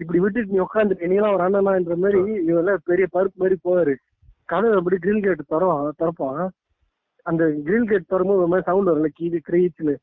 [0.00, 3.94] இப்படி விட்டுட்டு நீ உட்காந்துட்டு நீலாம் ஒரு அண்ணனான்ற மாதிரி இவெல்லாம் பெரிய பருப்பு மாதிரி போவாரு.
[4.48, 6.42] கதவை அப்படி கிரில் கேட் திறவான் திறப்பான்.
[7.30, 9.94] அந்த கிரில் கேட் திறமும் ஒரு மாதிரி சவுண்ட் வரும்ல கீழே கிரீச்சுன்னு.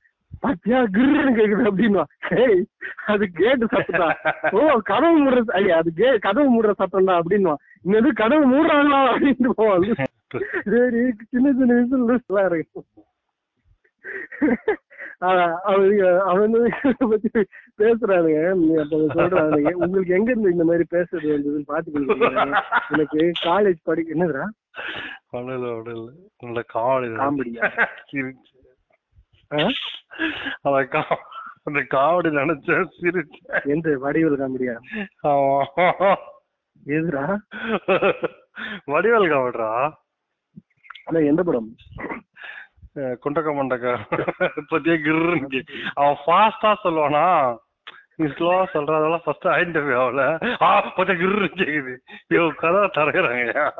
[0.44, 2.04] பாத்தியா கிருன்னு கேக்குது அப்படின்னா
[2.44, 2.62] ஏய்
[3.12, 4.16] அது கேட்டு சத்தம்
[4.58, 9.00] ஓ கதவு மூடுற ஐயா அது கே கதவு மூடுற சத்தம்டா அப்படின்னுவான் இன்னது கதவு மூடுறாங்களா?
[9.12, 10.06] அப்படின்னு போவாங்க.
[10.70, 11.02] சரி
[11.32, 12.82] சின்ன சின்ன விஷயம் இருக்கு.
[16.32, 16.56] அவன்
[17.12, 17.30] பத்தி
[17.82, 22.56] பேசுறானுங்க நீ அப்ப சொல்றானுங்க உங்களுக்கு எங்க இருந்து இந்த மாதிரி பேசுறது வந்ததுன்னு பாத்துக்கணும்
[22.94, 24.46] எனக்கு காலேஜ் படிக்க என்னதுடா?
[25.32, 27.88] உடல உடல நல்ல காமெடி காமெடியா?
[28.12, 28.54] சிரிச்சு.
[29.54, 29.68] ஆ?
[30.62, 31.18] அந்த கா-
[31.64, 34.76] அந்த காமெடி நினைச்சேன் சிரிச்சேன் எந்த வடிவில் காமெடியா?
[35.24, 36.16] ஆமா.
[36.86, 37.38] எதுடா
[38.88, 39.92] வடிவேல் காமெடிரா
[41.06, 41.76] ஆனா எந்த படம்?
[42.96, 44.00] குண்டக்க மண்டக்க.
[44.72, 47.58] பத்தியே கிருன்னு கே- அவன் ஃபாஸ்டா சொல்லுவானா?
[48.16, 50.54] நீ ஸ்லோவா சொல்ற அதெல்லாம் ஃபர்ஸ்ட் ஐடென்டிஃபை ஆகல.
[50.62, 51.98] ஆ பத்தியா கிருன்னு கேக்குது.
[52.28, 53.72] ஐயோ கதை தரகுறாங்க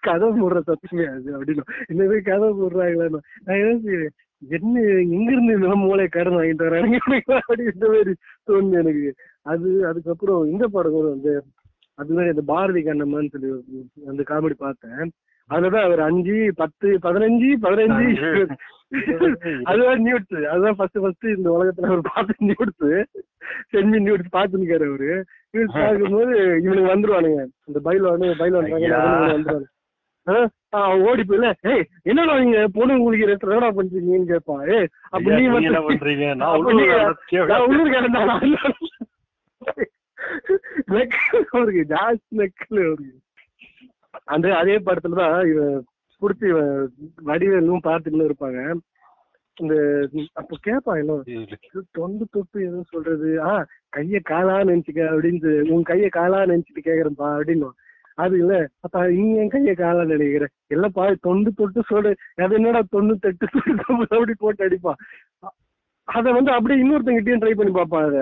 [0.00, 1.64] கதை போடுற சத்தமே அது அப்படின்னு.
[1.88, 3.20] இந்த மாதிரி கதை மூடுறாங்களான்னு.
[3.44, 4.14] நான் யோசிக்கிறேன்
[4.48, 6.98] என்ன எங்க இருந்து இந்த மூளை கடன் வாங்கிட்டு வராங்க
[7.48, 8.14] அப்படின்ற மாதிரி
[8.46, 9.14] தோணுது எனக்கு.
[9.42, 11.42] அது அதுக்கப்புறம் இந்த படம் கூட வந்து
[11.94, 13.50] அது மாதிரி இந்த பாரதி கண்ணம்மான்னு சொல்லி
[14.06, 15.10] அந்த காமெடி பார்த்தேன்.
[15.50, 18.18] அதுலதான் அவர் அஞ்சு பத்து பதினஞ்சு பதினஞ்சு
[19.66, 22.86] அதுதான் நியூட்ஸ் அதுதான் ஃபர்ஸ்ட் ஃபர்ஸ்ட் இந்த உலகத்துல அவர் பார்த்து நியூட்ஸ்
[23.72, 25.10] சென்மி நியூட்ஸ் பார்த்துருக்காரு அவரு
[25.54, 28.70] நியூட்ஸ் பார்க்கும்போது இவனுக்கு வந்துருவானுங்க இந்த பைலவானு பைலவான்.
[29.30, 29.70] வந்துருவாங்க
[31.06, 35.82] ஓடி போயில ஏய் என்னடா நீங்க பொண்ணு உங்களுக்கு என்னடா பண்றீங்கன்னு கேட்பான் ஏய் அப்ப நீ வந்து என்ன
[35.88, 36.54] பண்றீங்க நான்
[37.64, 38.32] உள்ளூர்காரன் தான்.
[41.52, 43.12] அவருக்கு ஜாஸ்தி நெக்கல் அவருக்கு
[44.28, 45.74] அந்த அதே படத்துலதான் இவன்
[46.20, 46.72] புடிச்சு இவன்
[47.24, 48.60] வடிவேலும் பார்த்துன்னு இருப்பாங்க.
[49.56, 49.74] இந்த
[50.32, 51.16] அப்ப கேட்பான் என்ன
[51.92, 53.42] தொண்டு தொட்டு எதுவும் சொல்றது?
[53.42, 53.52] ஆ
[53.96, 57.68] கைய காலா நினைச்சுக்க அப்படின்னு உன் கைய காலா நினைச்சிட்டு கேக்குறேன்ப்பா அப்படின்னு
[58.16, 60.44] அது இல்ல அப்ப நீ என் கைய காலா நினைக்கிற?
[60.70, 62.10] இல்லப்பா தொண்டு தொட்டு சொல்லு.
[62.36, 63.46] அது என்னடா தொண்டு தொட்டு
[64.08, 65.00] அப்படி போட்டு அடிப்பான்
[65.44, 65.54] அ-
[66.08, 68.18] அத வந்து அப்படியே இன்னொருத்தங்கிட்டயும் ட்ரை பண்ணி பார்ப்பான் அத.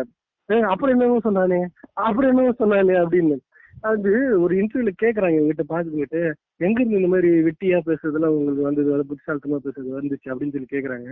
[0.69, 1.61] அப்புறம் என்னவோ சொன்னானே
[2.07, 3.37] அப்புறம் என்னவோ சொன்னானே அப்படின்னு.
[3.85, 4.11] அது
[4.45, 6.21] ஒரு இன்டர்வியூல கேக்குறாங்க இவங்கிட்ட பாத்துக்கிட்டு
[6.61, 8.91] எங்க இருந்து இந்த மாதிரி வெட்டியா பேசுறதுலாம் உங்களுக்கு வந்தது?
[8.95, 11.09] அது புத்திசாலித்தமா பேசுறது வந்துச்சு அப்படின்னு சொல்லி கேக்குறாங்க.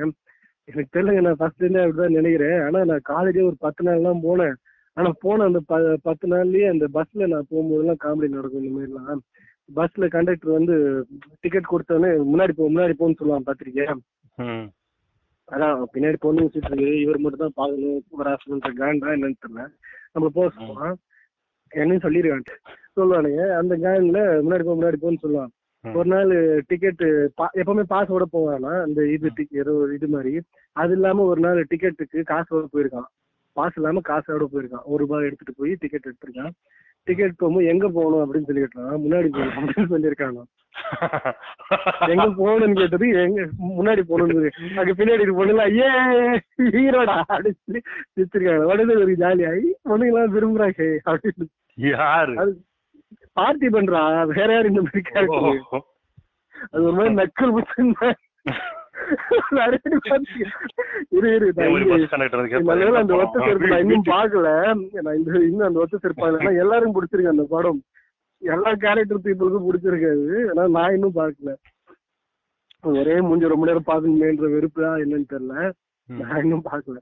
[0.68, 2.59] எனக்கு தெரியலங்க நான் ஃபர்ஸ்ட் இருந்தே அப்படிதான் நினைக்கிறேன்.
[2.66, 4.56] ஆனா நான் காலேஜே ஒரு பத்து நாள் தான் போனேன்.
[4.96, 9.20] ஆனா போன அந்த ப பத்து நாள்லயே அந்த பஸ்ல நான் போகும்போதெல்லாம் காமெடி நடக்கும் இந்த மாதிரிலாம்.
[9.68, 10.74] பஸ்ல கண்டக்டர் வந்து
[11.42, 13.85] டிக்கெட் கொடுத்தோன்னே முன்னாடி போ முன்னாடி போன்னு சொல்லுவான் பத்திரிக்கை
[14.38, 14.66] ம்.
[15.48, 19.64] அதான் பின்னாடி பொண்ணு வச்சுட்டு இருக்கு இவர் மட்டும் தான் பாக்கணும் வராசன்ற காண்டா என்னன்னு தெரியல.
[20.14, 20.94] நம்ம போக சொல்லுவான்.
[21.74, 22.44] என்னன்னு சொல்லிருக்கான்
[22.98, 23.42] சொல்லுவானுங்க.
[23.61, 25.52] அந்த கான்ல முன்னாடி போ முன்னாடி போன்னு சொல்லுவான்.
[25.85, 26.33] ஒரு நாள்
[26.70, 27.04] டிக்கெட்
[27.61, 30.33] எப்பவுமே பாஸோட போவானா அந்த இது ஏதோ ஒரு இது மாதிரி.
[30.76, 33.09] அது இல்லாம ஒரு நாள் டிக்கெட்டுக்கு காசோட போயிருக்கான்.
[33.56, 34.87] பாஸ் இல்லாம காசோட போயிருக்கான்.
[34.90, 36.52] ஒரு ரூபாய் எடுத்துட்டு போய் டிக்கெட் எடுத்திருக்கான்.
[37.09, 40.42] டிக்கெட் போகும்போது எங்க போகணும் அப்படின்னு சொல்லி கேட்டான் முன்னாடி போகணும் அப்படின்னு சொல்லியிருக்காங்க.
[42.12, 43.40] எங்க போகணும்னு கேட்டது எங்க
[43.78, 45.88] முன்னாடி போகணும்னு அங்க பின்னாடி பொண்ணுல ஏ
[46.74, 47.80] ஹீரோடா அப்படின்னு சொல்லி
[48.20, 51.48] வச்சிருக்காங்க உடனே ஒரு ஜாலியாகி பொண்ணுங்களாம் விரும்புறாங்க அப்படின்னு
[51.88, 52.35] யாரு?
[53.38, 54.01] பார்ட்டி பண்றா.
[54.37, 55.85] வேற யார் இந்த மாதிரி கேரக்டர்.
[56.73, 57.93] அது ஒரு மாதிரி நக்கல் புத்தன்
[61.16, 61.47] இரு இரு
[63.01, 63.37] அந்த ஒத்த?
[63.47, 64.49] செருப்பு நான் இன்னும் பாக்கல
[65.05, 67.81] நான் இந்த இன்னும் அந்த ஒத்த செருப்பு ஆனா எல்லாரும் பிடிச்சிருக்கு அந்த படம்.
[68.43, 70.29] எல்லா கேரக்டர் பீப்புளுக்கும் பிடிச்சிருக்காது.
[70.51, 71.55] ஆனா நான் இன்னும் பாக்கல
[73.01, 75.55] ஒரே மூஞ்சி ரொம்ப நேரம் பாக்கணுமேன்ற வெறுப்பு தான் என்னன்னு தெரியல.
[76.09, 76.99] நான் இன்னும் பாக்கல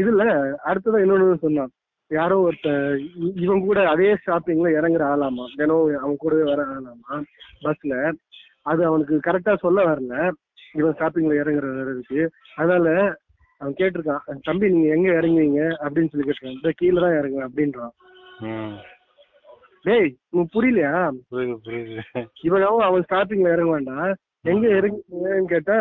[0.00, 0.24] இதுல
[0.68, 1.72] அடுத்ததான் இன்னொன்னு சொன்னான்.
[2.18, 2.68] யாரோ ஒருத்த
[3.44, 5.44] இவன் கூட அதே ஷாப்பிங்ல இறங்குற ஆளாமா?
[5.58, 7.16] தினம் அவன் கூடவே வர ஆளாமா?
[7.64, 7.92] பஸ்ல
[8.70, 10.14] அது அவனுக்கு கரெக்டா சொல்ல வரல.
[10.80, 12.20] இவன் ஷாப்பிங்ல இறங்குறதுக்கு
[12.60, 12.88] அதனால
[13.60, 16.56] அவன் கேட்டிருக்கான் தம்பி நீங்க எங்க இறங்குவீங்க அப்படின்னு சொல்லி கேட்டிருக்கான்.
[16.58, 17.94] இந்த கீழே தான் இறங்குவேன் அப்படின்றான்.
[19.84, 20.94] டேய் உனக்கு புரியலையா?
[22.48, 23.08] இவனாவும் அவன்
[23.54, 24.12] இறங்க வேண்டாம்
[24.52, 25.78] எங்க இறங்குன்னு கேட்டா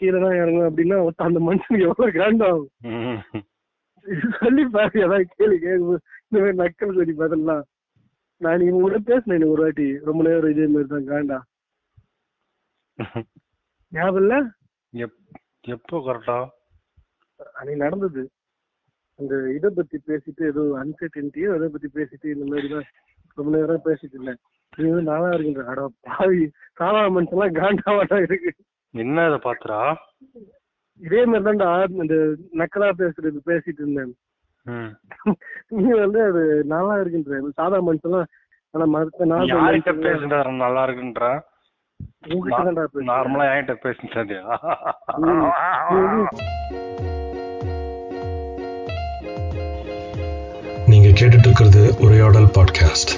[0.00, 2.70] கீழே தான் இறங்குவேன் அப்படின்னா அந்த மனுஷனுக்கு எவ்வளவு கிராண்ட் ஆகும்?
[4.40, 7.62] சொல்லி பாரு ஏதாவது கேள்வி கேட்கும் இந்த மாதிரி நக்கல் சொல்லி பார்த்தலாம்
[8.36, 9.98] நான் இவங்க கூட பேசினேன் ஒரு வாட்டி.
[9.98, 11.38] ரொம்ப நேரம் இதே மாதிரி தான் காண்டா.
[13.88, 14.34] ஞாபகம் இல்ல?
[14.92, 16.48] எப்- எப்போ கரெக்டா
[17.54, 18.30] அன்னைக்கு நடந்தது.
[19.18, 22.84] அந்த இதை பத்தி பேசிட்டு ஏதோ அன்சர்டனிட்டியோ அதை பத்தி பேசிட்டு இந்த மாதிரி தான்
[23.34, 24.38] ரொம்ப நேரம் பேசிட்டு இருந்தேன்.
[24.78, 25.64] இது வந்து நானா இருக்கின்ற?
[25.64, 28.54] அட பாவி சாவா மனுஷன்லாம் காண்டாவாட்டா இருக்கு.
[28.90, 29.94] என்ன இதை பாத்துறா?
[31.00, 32.16] இதே மாதிரி தான்டா இந்த
[32.60, 34.12] நக்கலா பேசுறது பேசிட்டு இருந்தேன்.
[34.66, 34.90] ம்.
[35.76, 38.28] நீ வந்து அது நல்லா இருக்கின்ற சாதா மனுஷன்லாம்
[38.74, 41.32] ஆனா மத்த நாள் யார்கிட்ட பேசுறா நல்லா இருக்குன்றா.
[43.10, 44.38] நார்மலா என்கிட்ட பேசுறது
[50.88, 53.12] நீங்க கேட்டுட்டு இருக்கிறது உரையாடல் பாட்காஸ்ட்.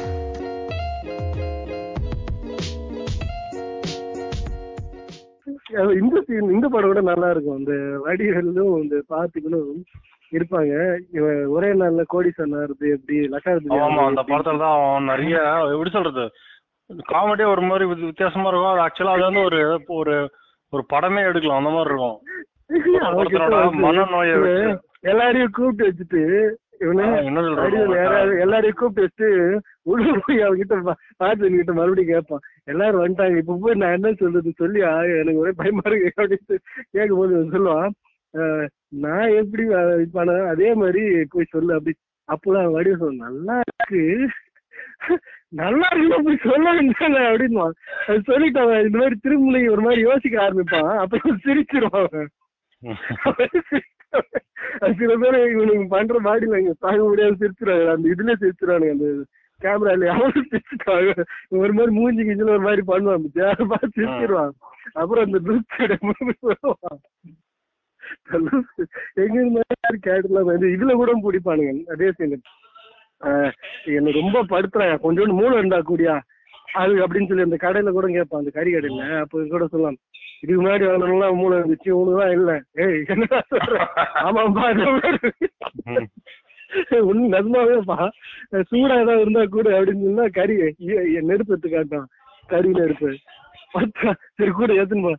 [5.71, 7.59] இந்த சீன் இந்த படம் கூட நல்லா இருக்கும்.
[7.59, 7.73] இந்த
[8.05, 9.83] வடிகளும் இந்த பாத்துக்களும்
[10.33, 10.99] இருப்பாங்க.
[11.13, 15.37] இவன் ஒரே நாள்ல கோடீஸ்வரன் ஆறுது எப்படி லட்சாதிபதி ஆமா அந்த படத்துல தான் அவன் நிறைய
[15.73, 16.25] எப்படி சொல்றது?
[17.13, 18.73] காமெடியா ஒரு மாதிரி வித்தி- வித்தியாசமா இருக்கும்.
[18.73, 20.31] அது ஆக்சுவலா அது வந்து ஒரு ஒரு
[20.71, 21.67] ஒரு படமே எடுக்கலாம்.
[21.67, 22.21] அந்த மாதிரி இருக்கும்.
[23.87, 26.23] மனநோயை எல்லாரையும் கூப்பிட்டு வச்சுட்டு
[28.41, 29.29] எல்லாரையும் கூப்பிட்டு
[29.83, 30.77] உள்ள போய் அவன்கிட்ட
[31.17, 32.43] பாத்து கிட்ட மறுபடியும் கேட்பான்.
[32.65, 33.37] எல்லாரும் வந்துட்டாங்க.
[33.37, 34.53] இப்ப போய் நான் என்ன சொல்றது?
[34.57, 34.81] சொல்லி
[35.17, 36.59] எனக்கு ஒரே பயமா இருக்கு அப்படின்னு
[36.93, 37.93] கேட்கும் போது சொல்லுவான்
[38.35, 38.67] "அஹ்,
[38.99, 39.65] நான் எப்படி
[40.13, 41.75] பண்ண அதே மாதிரி போய் சொல்லு.
[41.75, 41.95] அப்படி
[42.29, 44.03] அப்பதான் வடிவ சொல்ல நல்லா இருக்கு.
[45.55, 47.67] நல்லா இருக்கு போய் சொல்ல அப்படின்னு
[48.25, 50.97] சொல்லிட்டு அவன் இந்த மாதிரி திருமலை ஒரு மாதிரி யோசிக்க ஆரம்பிப்பான்.
[50.97, 52.29] அப்புறம் சிரிச்சிருவான்
[55.01, 57.89] சில பேர் இவனுக்கு பண்ற பாடி இங்க தாங்க முடியாது சிரிச்சிருவாங்க.
[57.95, 58.95] அந்த இதுல சிரிச்சிருவானுங்க.
[58.97, 59.09] அந்த
[59.61, 61.13] கேமரால அவனும் சிரிச்சுட்டாங்க.
[61.63, 63.49] ஒரு மாதிரி மூஞ்சி கிஞ்சில ஒரு மாதிரி பண்ணுவான் பத்தியா?
[63.73, 64.55] பார்த்து சிரிச்சிருவான்.
[65.01, 65.79] அப்புறம் அந்த லுக்
[69.23, 72.37] எங்க மாதிரி கேட்டுலாம் வந்து இதுல கூட பிடிப்பானுங்க அதே சீன்
[73.97, 74.97] என்ன ரொம்ப படுத்துறாங்க.
[75.05, 76.15] கொஞ்சோண்டு மூளை இருந்தா கூடியா?
[76.77, 79.99] அது அப்படின்னு சொல்லி அந்த கடையில கூட கேட்பான் அந்த கறி கடையில அப்ப கூட சொல்லலாம்
[80.41, 82.51] இதுக்கு முன்னாடி வாங்கினவங்களாம் மூளை இருந்துச்சு உனக்குதான் இல்ல.
[82.77, 83.77] ஏய் என்ன சொல்ற?
[84.23, 85.31] ஆமாப்பா இந்த மாதிரி.
[87.03, 87.99] ஒண்ணு நிஜமாவேப்பா
[88.69, 90.55] சூடா ஏதாவது இருந்தா கூட அப்படின்னு சொன்னா கறி
[90.87, 92.09] இ- நெருப்பு எடுத்து காட்டான்
[92.49, 93.11] கறி நெருப்பு.
[93.75, 95.15] பார்த்தா சரி கூட ஏத்துன்னு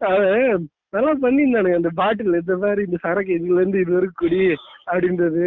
[0.00, 4.40] அவன் நல்லா பண்ணியிருந்தானுங்க அந்த பாட்டில் இந்த மாதிரி இந்த சரக்கு இதுல இருந்து இது வரைக்கும் குடி
[4.86, 5.44] அப்படின்றது.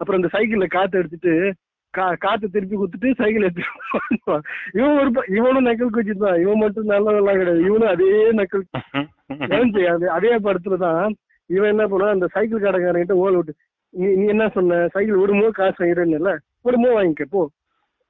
[0.00, 1.34] அப்புறம் இந்த சைக்கிள்ல காத்து அடிச்சுட்டு
[1.98, 3.64] கா காத்து திருப்பி குத்துட்டு சைக்கிள் எடுத்து
[4.72, 6.40] இவன் ஒரு இவனும் நக்கல் குச்சிட்டு தான்.
[6.40, 7.62] இவன் மட்டும் நல்லவெல்லாம் கிடையாது.
[7.68, 8.64] இவனும் அதே நக்கல்
[9.94, 11.14] அது அதே படத்துல தான்
[11.50, 12.16] இவன் என்ன பண்ணுவான்?
[12.16, 13.54] அந்த சைக்கிள் கடைக்காரங்கிட்ட ஓலை விட்டு
[13.94, 14.80] நீ நீ என்ன சொன்ன?
[14.94, 15.50] சைக்கிள் விடுமோ?
[15.50, 16.34] காசு வாங்கிடுன்னு
[16.64, 16.90] விடுமோ?
[16.98, 17.42] வாங்கிக்க போ.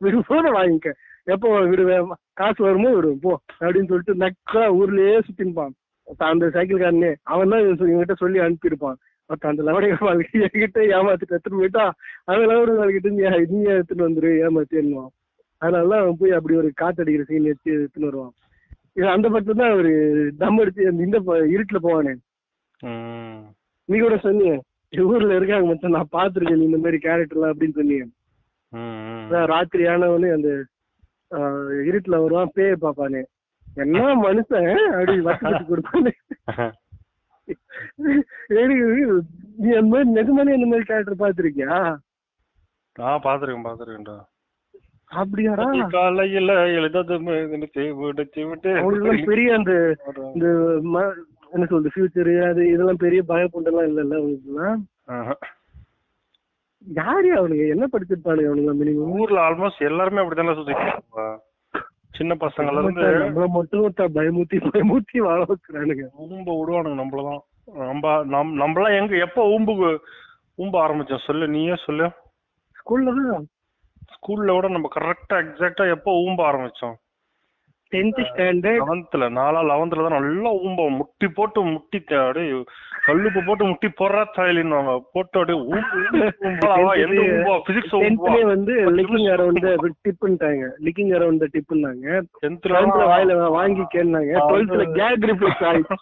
[0.01, 0.89] விடுமோ வாங்கிக்க.
[1.25, 2.09] எப்போ விடுவேன்?
[2.33, 2.91] காசு வருமோ?
[2.95, 3.33] விடுவேன் போ.
[3.61, 5.75] அப்படின்னு சொல்லிட்டு நக்கா ஊர்லயே சுத்தின்பான்.
[6.29, 7.13] அந்த சைக்கிள் காரனே.
[7.23, 8.99] அவன் தான் இவங்கிட்ட சொல்லி அனுப்பியிருப்பான்.
[9.31, 11.85] மத்த அந்த லவடை வாழ்க்கை என்கிட்ட ஏமாத்திட்டு எடுத்துட்டு போயிட்டா
[12.31, 13.23] அந்த லவடை வாழ்க்கிட்ட நீ
[13.55, 15.13] நீ எடுத்துட்டு வந்துரு ஏமாத்தின்னுவான்
[15.63, 18.35] அதனால அவன் போய் அப்படி ஒரு காத்தடிக்கிற சீன் வச்சு எடுத்துன்னு வருவான்.
[18.97, 19.93] இது அந்த படத்துல தான் அவரு
[20.43, 21.19] தம் அடிச்சு அந்த இந்த
[21.55, 22.13] இருட்டுல போவானே.
[23.89, 24.57] நீ கூட சொன்னியே
[24.93, 27.99] ஊர்ல இருக்காங்க மச்சான் நான் பாத்திருக்கேன் நீ இந்த மாதிரி கேரக்டர்லாம் அப்படின்னு.
[29.25, 30.51] அதான் ராத்திரி ஆனவனே அந்த
[31.89, 33.23] இருட்டுல வருவான் பேய பாப்பானே
[33.67, 36.13] என்ன மனுஷன் அப்படி வசதி கொடுப்பானே.
[39.59, 41.77] நீ அந்த மாதிரி நிஜமானே அந்த மாதிரி கேரக்டர் பாத்திருக்கியா
[42.97, 44.19] ஆ பாத்துருக்கேன் பாத்துருக்கேன்டா
[45.11, 45.67] அப்படியாடா?
[45.93, 46.55] காலையில
[49.29, 49.73] பெரிய அந்த
[50.35, 50.47] இந்த
[51.53, 54.81] என்ன சொல்றது ஃபியூச்சர் அது இதெல்லாம் பெரிய பயப்புண்டெல்லாம் இல்லைல்ல அவங்களுக்குலாம்.
[56.87, 57.65] யாரு அவனுங்க?
[57.69, 61.25] என்ன படிச்சிருப்பானுங்க அவனுங்க மினிமம் ஊர்ல ஆல்மோஸ்ட் எல்லாருமே அப்படித்தானே சுத்திட்டு இருக்காங்க.
[62.11, 66.07] சின்ன பசங்கள்ல இருந்து நம்மள மட்டும் பயமுத்தி பயமுத்தி வாழ வைக்கிறானுங்க.
[66.19, 67.43] ஊம்ப விடுவானுங்க நம்மளதான்.
[67.87, 69.75] நம்ம நம் நம்மளாம் எங்க எப்ப ஊம்பு
[70.59, 72.07] ஊம்ப ஆரம்பிச்சோம் சொல்லு நீயே சொல்லு.
[72.79, 73.47] ஸ்கூல்ல தான்.
[74.15, 76.97] ஸ்கூல்ல கூட நம்ம கரெக்டா எக்ஸாக்டா எப்போ ஊம்ப ஆரம்பிச்சோம்?
[77.93, 82.59] டென்த் ஸ்டாண்டர்ட் லெவன்த்ல நாலா லெவன்த்ல தான் நல்லா ஊம்ப முட்டி போட்டு முட்டி அப்படியே
[83.07, 84.79] கல்லுப்பு போட்டு முட்டி போடுறா தாயிலின்னு
[85.13, 85.59] போட்டு அப்படியே
[87.29, 89.67] ஊம்பு, பிசிக்ஸ் டென்த்லயே வந்து லிக்கிங் அரௌண்ட்
[90.07, 92.07] டிப்புன்ட்டாங்க லிக்கிங் அரௌண்ட் டிப்புன்னாங்க
[92.43, 95.99] டென்த்ல லெவன்த்ல வாயில வாங்கி கேட்டாங்க ஆ, டுவெல்த்ல வந்து- கேக் ரிஃப்ளெக்ஸ் ஆயிடுச்சு.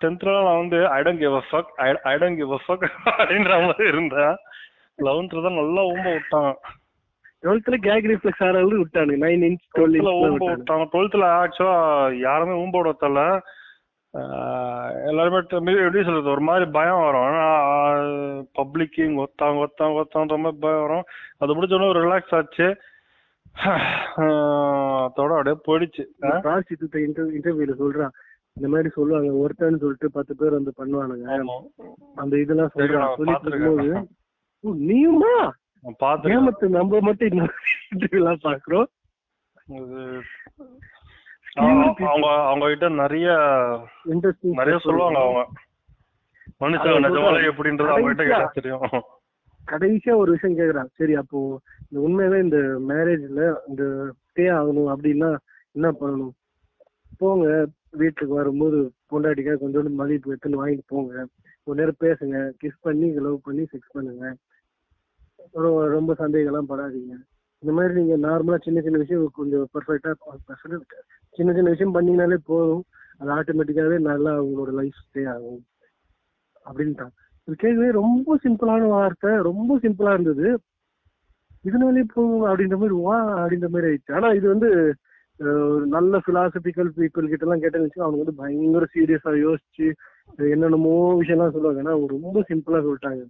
[0.00, 1.70] டென்த்ல நான் வந்து I don't give a fuck
[2.06, 4.34] I don't give a fuck அப்படின்ற மாதிரி இருந்தேன்.
[4.98, 6.50] லெவன்த்ல தான் நல்லா ஊம்ப விட்டாங்க
[7.42, 9.26] டுவெல்த்ல கேக் ரிஃப்ளெக்ஸ் ஆறது விட்டானுங்க.
[9.26, 13.40] நைன் இன்ச் டுவெல் இன்ச் விட்டாங்க டுவெல்த்ல ஆக்சுவலா யாருமே ஊம்ப விட தரல
[15.06, 17.20] எல்லாருமே எப்படி சொல்றது ஒரு மாதிரி பயம் வரும்.
[17.20, 21.04] ஆனா பப்ளிக் இங்க ஒத்தாங்க ஒத்தாங்க ஒத்தான்ற மாதிரி பயம் வரும்.
[21.38, 22.76] அது முடிஞ்ச உடனே ஒரு ரிலாக்ஸ் ஆச்சு.
[24.16, 26.04] அதோட அப்படியே போயிடுச்சு.
[27.28, 28.08] இன்டர்வியூல சொல்றான்.
[28.52, 29.46] இந்த மாதிரி சொல்லுவாங்க.
[29.46, 31.54] ஒருத்தன்னு சொல்லிட்டு பத்து பேர் வந்து பண்ணுவானுங்க.
[32.14, 33.14] அந்த இதெல்லாம் சொல்றான்.
[33.16, 34.06] சொல்லிட்டு இருக்கும்போது பார்த்திருக்கேன்.
[34.60, 35.50] "ஓ, நீயுமா.
[35.84, 37.50] ஏமத்து நம்ம மட்டும்
[38.10, 38.84] எல்லாம் பாக்குறோம்.
[42.06, 43.28] அவங்க அவங்க கிட்ட நிறைய
[44.40, 45.48] நிறைய சொல்லுவாங்க அவங்க.
[46.60, 47.50] மனுஷங்க அதான் நிஜமாலே.
[47.50, 48.80] எப்படின்றது அவங்க கிட்ட கடைசியா- தெரியும்.
[49.70, 52.56] கடைசியா ஒரு விஷயம் கேக்குறான் சரி அப்போ இந்த உண்மையாவே இந்த
[52.88, 55.36] மேரேஜ்ல இந்த ஸ்டே ஆகணும் அப்படின்னா
[55.72, 56.30] என்ன பண்ணணும்?
[57.18, 61.26] போங்க வீட்டுக்கு வரும்போது பொண்டாட்டிக்கா கொஞ்சோண்டு மதிப்பு எடுத்துன்னு வாங்கிட்டு போங்க.
[61.64, 64.36] கொஞ்ச நேரம் பேசுங்க கிஸ் பண்ணி லவ் பண்ணி செக்ஸ் பண்ணுங்க.
[65.50, 67.30] ரொம்ப- சந்தேகம் சந்தேகம்லாம் படாதீங்க.
[67.58, 70.12] இந்த மாதிரி நீங்க நார்மலா சின்ன சின்ன விஷயம் கொஞ்சம் பர்ஃபெக்டா
[71.30, 72.84] சின்ன சின்ன விஷயம் பண்ணீங்கனாலே போதும்.
[73.18, 75.64] அது ஆட்டோமேட்டிக்காவே நல்லா உங்களோட லைஃப் ஸ்டே ஆகும்.
[76.64, 77.10] அப்படின்ட்டான்.
[77.44, 80.58] இது கேட்கவே ரொம்ப சிம்பிளான வார்த்தை ரொம்ப சிம்பிளா இருந்தது.
[81.64, 84.14] இதனாலே போகும் அப்படின்ற மாதிரி வா அப்படின்ற மாதிரி ஆயிடுச்சு.
[84.14, 84.94] ஆனா இது வந்து
[85.38, 89.92] ஒரு நல்ல பிலாசபிக்கல் பீப்புள் கிட்ட எல்லாம் கேட்டேன்னு அவங்க வந்து பயங்கர சீரியஸா யோசிச்சு
[90.36, 91.78] என்னென்னமோ விஷயம்லாம் சொல்லுவாங்க.
[91.78, 93.24] ஆனா அவங்க ரொம்ப சிம்பிளா சொல்லிட்டாங்க.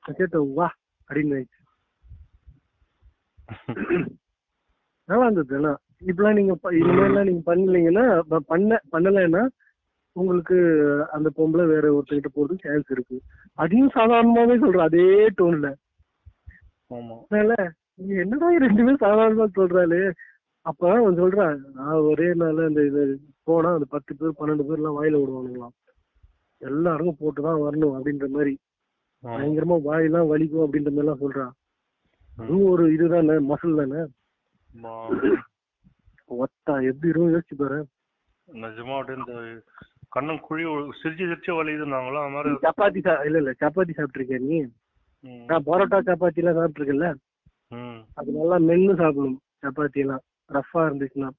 [0.00, 0.72] கேட்டேன் வா.
[1.08, 1.62] அப்படின்னு ஆயிடுச்சு
[5.08, 5.72] நல்லா இருந்தது ஆனா
[6.06, 8.04] இப்பெல்லாம் நீங்க மாதிரிலாம் நீங்க பண்ணலீங்கன்னா
[8.52, 9.42] பண்ண பண்ணலைன்னா
[10.16, 10.56] உங்களுக்கு
[11.12, 13.16] அந்த பொம்பளை வேற ஒருத்தர்கிட்ட போறதுக்கு சான்ஸ் இருக்கு.
[13.58, 15.06] அதையும் சாதாரணமாவே சொல்றேன் அதே
[15.40, 15.68] டோன்ல
[18.22, 20.00] என்னடா ரெண்டுமே சாதாரணமா சொல்றாளே?
[20.66, 23.02] அப்ப அவன் சொல்றான் நான் ஒரே நாள்ல இந்த இது
[23.48, 25.74] போனா அந்த பத்து பேர் பன்னெண்டு பேர் எல்லாம் வாயில விடுவானுங்களாம்.
[26.62, 28.54] எல்லாருக்கும் போட்டுதான் வரணும் அப்படின்ற மாதிரி.
[29.26, 31.52] பயங்கரமா வாயெல்லாம் வலிக்கும் அப்படின்ற மாதிரி எல்லாம் சொல்றான்.
[32.32, 34.00] அதுவும் ஒரு இதுதானே மசில் தானே.
[36.44, 37.34] ஒத்தா எப்படி இருக்கும்?
[37.34, 37.78] யோசிச்சு பாரு.
[38.48, 39.34] நிஜமா அப்படியே இந்த
[40.16, 40.64] கண்ணம் குழி
[41.00, 44.58] சிரிச்சு சிரிச்சு வலியுதுன்னாங்களோ அது மாதிரி சப்பாத்தி சா இல்ல இல்ல சப்பாத்தி சாப்பிட்டிருக்கியா நீ.
[45.50, 47.08] நான் பரோட்டா சப்பாத்தி எல்லாம் சாப்பிட்டிருக்கேன்ல.
[48.18, 51.30] அது நல்லா மென்னு சாப்பிடணும் சப்பாத்தி எல்லாம் ரஃபா இருந்துச்சுன்னா.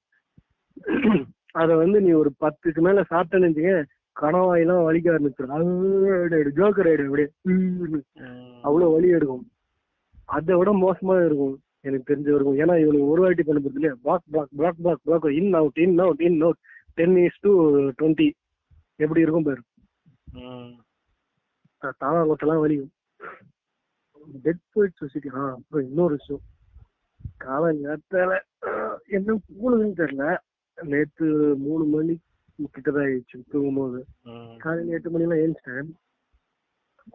[1.60, 3.50] அத வந்து நீ ஒரு பத்துக்கு மேல சாப்பிட்டேன்னு
[4.20, 7.04] கணவாயெல்லாம் வலிக்க ஆரம்பிச்சிடும் ஜோக்கர் ஆயிடும்.
[7.04, 8.02] அப்படியே.
[8.62, 9.50] அவ்வளவு வலி எடுக்கும்.
[10.24, 11.60] அதை விட மோசமா இருக்கும்.
[11.80, 13.94] எனக்கு தெரிஞ்ச வரைக்கும் ஏன்னா இவனுக்கு ஒரு வாட்டி பண்ண போறது இல்லையா?
[14.02, 16.56] Block block block block block in out in out in out
[16.94, 18.30] ten is to twenty
[18.96, 19.62] எப்படி இருக்கும் பாரு.
[20.32, 20.80] ம்.
[22.04, 22.90] தாவாங்கொட்டெல்லாம் வலிக்கும்.
[24.42, 26.42] டெட் போயிட் சொசைட்டி ஆ அப்புறம் இன்னொரு விஷயம்
[27.36, 28.40] காலை நேரத்தால
[29.06, 30.38] என்ன கூடுதுன்னு தெரியல.
[30.82, 32.18] நேத்து மூணு மணி
[32.58, 34.00] கிட்டதான் ஆயிடுச்சு தூங்கும்போது.
[34.64, 35.90] காலையில எட்டு மணி எல்லாம் ஏஞ்சிட்டேன்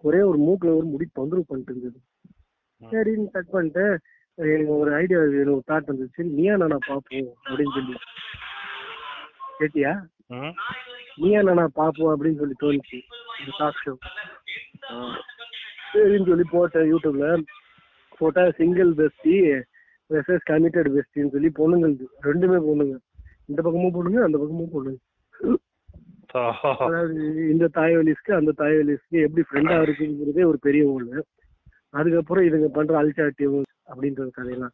[0.01, 1.99] ஒரே ஒரு மூக்குல ஒரு முடி தொந்தரவு பண்ணிட்டு இருந்தது.
[2.91, 3.85] சரின்னு கட் பண்ணிட்டு
[4.35, 6.21] எனக்கு ஒரு ஐடியா எனக்கு ஒரு தாட் வந்துச்சு.
[6.37, 7.95] நீயா நானா பாப்போம் அப்படின்னு சொல்லி.
[9.59, 9.93] கேட்டியா.
[11.21, 12.99] நீயா நானா பாப்போம் அப்படின்னு சொல்லி தோணுச்சு.
[13.57, 13.93] டாக் ஷோ
[15.93, 17.27] சரின்னு சொல்லி போட்டேன் யூடியூப்ல.
[18.17, 19.35] போட்டா சிங்கிள் பெஸ்டி
[20.09, 22.95] வெர்சஸ் கமிட்டட் பெஸ்டின்னு சொல்லி பொண்ணுங்களுக்கு ரெண்டுமே பொண்ணுங்க.
[23.49, 24.99] இந்த பக்கமும் பொண்ணுங்க அந்த பக்கமும் பொண்ணுங்க.
[26.79, 31.19] அதாவது இந்த தாய்வலிஸ்க்கு அந்த தாய்வலிஸ்க்கு எப்படி ஃப்ரெண்டா இருக்குங்கிறதே ஒரு பெரிய ஒண்ணு
[31.93, 33.55] அதுக்கப்புறம் இதுங்க பண்ற அல்சாட்டிவ்
[33.87, 34.73] அப்படின்ற கதையெல்லாம்.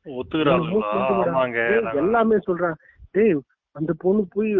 [2.01, 2.77] எல்லாமே சொல்றான்
[3.15, 3.33] டேய்
[3.75, 4.51] அந்த பொண்ணு போய்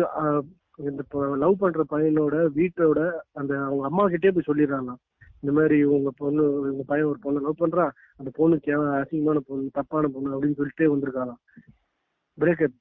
[0.80, 1.02] இந்த
[1.38, 3.00] லவ் பண்ற பையனோட வீட்டோட
[3.34, 4.92] அந்த அவங்க அம்மா கிட்டே போய் சொல்லிடுறாங்க
[5.44, 8.58] இந்த மாதிரி உங்க பொண்ணு உங்க பையன் ஒரு பொண்ணு லவ் பண்றான் அந்த பொண்ணு
[8.98, 11.36] அசிங்கமான பொண்ணு தப்பான பொண்ணு அப்படின்னு சொல்லிட்டே வந்திருக்காங்க
[12.38, 12.78] பிரேக்கப்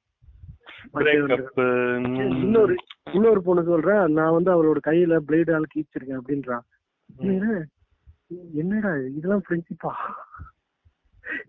[2.39, 2.73] இன்னொரு
[3.13, 4.03] இன்னொரு பொண்ணு சொல்றேன்.
[4.13, 6.65] நான் வந்து அவளோட கையில பிளேடால கீச்சிருக்கேன் அப்படின்றான்
[7.09, 7.53] என்னடா,
[8.55, 9.07] என்னடா இது?
[9.17, 9.91] இதெல்லாம் ஃப்ரெண்ட்ஷிப்பா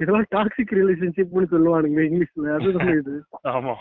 [0.00, 2.48] இதெல்லாம் டாக்ஸிக் ரிலேஷன்ஷிப்னு சொல்லுவானுங்க இங்கிலீஷ்ல.
[2.56, 3.14] அதுதான் இது?
[3.52, 3.74] ஆமா.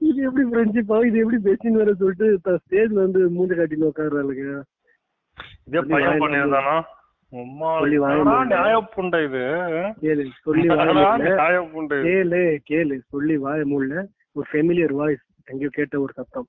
[0.00, 4.46] இது எப்படி ஃப்ரெண்ட்ஷிப்பா இது எப்படி பெஸ்டின்னு வேற சொல்லிட்டு ஸ்டேஜ்ல வந்து மூஞ்ச காட்டின்னு உட்காருறாளுங்க
[5.68, 6.20] இதே பையன்
[10.02, 10.66] கேளு சொல்லி
[10.98, 11.30] வாய?
[12.06, 14.04] கேளு கேளு சொல்லி வாய மூடல.
[14.36, 16.48] ஒரு ஃபெமிலியர் வாய்ஸ் எங்கேயோ கேட்ட ஒரு சத்தம்.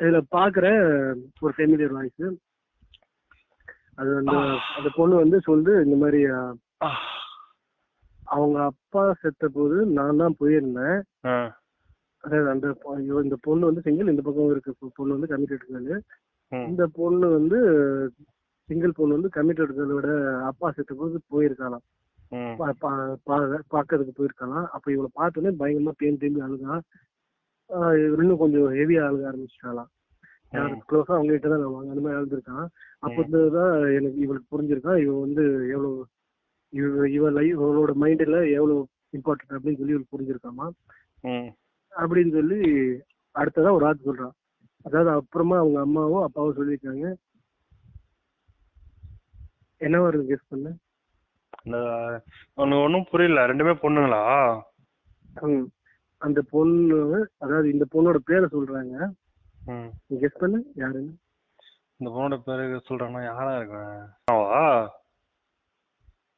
[0.00, 0.66] இதுல பாக்குற
[1.42, 2.24] ஒரு ஃபெமிலியர் வாய்ஸ்
[3.98, 4.36] அது வந்து
[4.76, 6.20] அந்த பொண்ணு வந்து சொல்லுது இந்த மாதிரி
[8.28, 10.98] அவங்க அப்பா செத்த போது நான் தான் போயிருந்தேன்.
[12.24, 12.66] அதாவது அந்த
[13.22, 15.96] இந்த பொண்ணு வந்து சிங்கிள் இந்த பக்கம் இருக்க பொண்ணு வந்து கமிட்டட் கேர்ளு
[16.52, 17.58] ம், இந்த பொண்ணு வந்து
[18.70, 21.84] சிங்கிள் பொண்ணு வந்து கமிட்டட் கேர்ளோட அப்பா செத்த போது போயிருக்காளாம்.
[22.28, 26.40] ம், பா- பா- பா- பார்க்கறதுக்கு போயிருக்கலாம் அப்ப இவளை பார்த்தோன்னே பயங்கரமா தேம்பி தேம்பி
[27.68, 29.86] இவ இன்னும் கொஞ்சம் ஹெவியா அழுக ஆரம்பிச்சிட்டாலாம்
[30.52, 32.66] யாருக்கு க்ளோஸா அவங்க கிட்ட தான் வருவாங்க அந்த மாதிரி அழுதுருக்கான்.
[32.98, 36.06] அப்ப இருந்துதான் எனக்கு இவளுக்கு புரிஞ்சிருக்கான் இவ வந்து எவ்வளவு
[36.68, 40.70] இவ இவ லைஃப் இவளோட மைண்ட்ல எவ்வளவு இம்பார்ட்டன்ட் அப்படின்னு சொல்லி இவளுக்கு புரிஞ்சிருக்காமா.
[41.96, 42.80] அப்படின்னு சொல்லி
[43.38, 44.30] அடுத்ததான் ஒரு ஆத்து சொல்றான்.
[44.82, 47.14] அதாவது அப்புறமா அவங்க அம்மாவும் அப்பாவும் சொல்லியிருக்காங்க.
[49.86, 50.70] என்ன வருது கெஸ் பண்ண?
[52.54, 53.40] உனக்கு ஒன்றும் புரியல.
[53.50, 54.20] ரெண்டுமே பொண்ணுங்களா.
[56.24, 56.98] அந்த பொண்ணு
[57.38, 58.96] அதாவது இந்த பொண்ணோட பேரை சொல்றாங்க.
[60.22, 61.12] கெஸ் பண்ணு யாருன்னு.
[61.96, 64.62] இந்த பொண்ணோட பேரு சொல்றாங்கன்னா யாரா இருக்கும் ஆவா?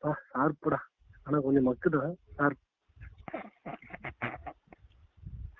[0.05, 0.79] ஆ ஷார்ப்புடா
[1.25, 2.61] ஆனா கொஞ்சம் மக்குதான் ஷார்ப்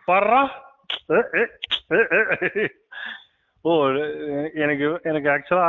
[0.07, 0.43] பர்றா
[3.65, 3.73] ஓ
[4.63, 5.69] எனக்கு எனக்கு ஆக்சுவலா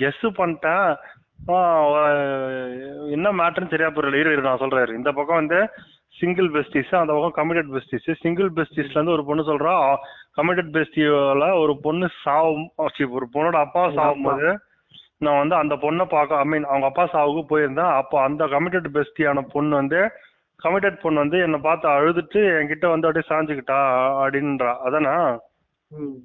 [0.00, 0.90] கெஸ் பண்ணிட்டேன்.
[1.38, 1.58] ஆ,
[3.10, 4.82] என்ன மேட்டர்னு சரியா புரியல இரு இரு நான் சொல்றேன்.
[4.82, 4.94] இரு.
[4.94, 5.58] இந்த பக்கம் வந்து
[6.14, 9.72] சிங்கிள் பெஸ்டிஸ் அந்த பக்கம் கமிட்டட் பெஸ்டிஸ் சிங்கிள் பெஸ்டிஸ்ல இருந்து ஒரு பொண்ணு சொல்றா
[10.36, 14.50] கமிட்டட் பெஸ்டியோல ஒரு பொண்ணு சாவும் ச்சீ, ஒரு பொண்ணோட அப்பா சாவும் போது
[15.18, 17.92] நான் வந்து அந்த பொண்ணை பார்க்க ஐ மீன் அவங்க அப்பா சாவுக்கு போயிருந்தேன்.
[17.92, 20.00] அப்போ அந்த கமிட்டட் பெஸ்டியான பொண்ணு வந்து
[20.60, 23.78] கமிட்டட் பொண்ணு வந்து என்னை பார்த்து அழுதுட்டு என்கிட்ட வந்து அப்படியே சாஞ்சுக்கிட்டா
[24.22, 24.72] அப்படின்றா.
[24.84, 25.14] அதானா?
[25.90, 26.18] ம்.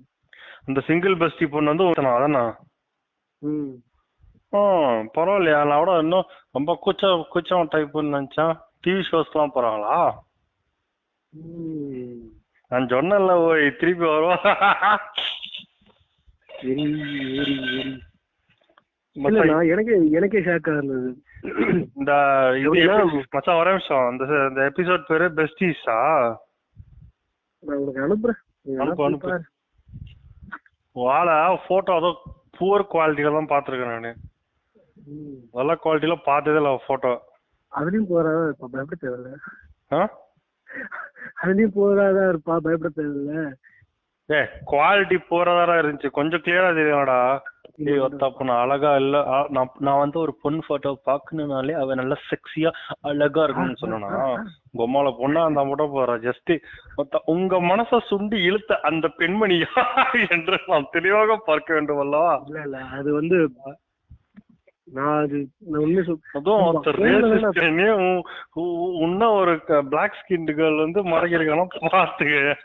[0.65, 2.45] இந்த சிங்கிள் பெஸ்டி பொண்ணு வந்து ஒருத்தனா அதானா?
[3.41, 3.73] ம்.
[5.15, 5.67] பரவாயில்லையா?
[5.67, 8.59] நான் கூட இன்னும் ரொம்ப கூச்சம் கூச்சம் டைப்புன்னு நினச்சேன்.
[8.87, 10.13] டிவி ஷோஸ்லாம் போகிறாங்களா
[11.29, 12.25] ம்
[12.67, 14.37] நான் சொன்னேன்ல ஓய் திருப்பி வருவா.
[16.61, 17.99] Very very very.
[19.11, 21.23] இல்ல மச்சான், நான் எனக்கே எனக்கே ஷாக்கா இருந்தது.
[21.95, 22.13] இந்த
[22.59, 24.19] இது எப்படின்னா- எப்படி- மச்சான் ஒரே நிமிஷம்.
[24.19, 26.35] இந்த எபிசோட் பேரு பெஸ்டிஸா
[27.59, 28.41] நான் உனக்கு அனுப்புறேன்.
[28.61, 29.29] நீ வேணா அனுப்பு, போய் அனுப்பு.
[29.29, 29.43] பாரு.
[30.91, 32.21] வாழை ஃபோட்டோ அதோ
[32.59, 34.15] புவர் குவாலிட்டியில தான் பார்த்துருக்கேன் நான்.
[35.53, 37.13] நல்ல குவாலிட்டியில பார்த்ததே இல்லை ஃபோட்டோ
[37.71, 39.31] அதுலயும் போறாதா இருப்பா பயப்பட தேவையில்ல.
[41.41, 43.33] அதுலயும் போறாதா இருப்பா பயப்பட தேவையில்ல.
[44.29, 46.09] ஏ குவாலிட்டி போறதாரா இருந்துச்சு.
[46.11, 47.19] கொஞ்சம் கிளியரா தெரியுமாடா?
[47.85, 49.17] ஏய் தப்பு நான் அழகா இல்ல.
[49.55, 52.69] நான் நான் வந்து ஒரு பொண்ணு போட்டோ பாக்கணும்னாலே அவ நல்லா செக்ஸியா
[53.09, 54.09] அழகா இருக்கணும்னு சொன்னா
[54.77, 56.15] பொம்மால பொண்ணா அந்த மட்டும் போற.
[56.25, 56.53] ஜஸ்ட்
[57.33, 62.79] உங்க மனச சுண்டி இழுத்த அந்த பெண்மணி யார் என்று நாம் தெளிவாக பார்க்க வேண்டும் அல்லவா இல்ல இல்ல.
[62.97, 63.37] அது வந்து
[64.93, 68.23] நான் அது நான் உண்மை சொல் அதுவும் ஆமா, ஒருத்தர் வேணும், racist னே உ-
[68.53, 72.55] உ- உன்ன ஒரு பிளாக் ஸ்கின் கேர்ள் வந்து மறைக்கிறதுக்கெல்லாம் பார்த்துக்க.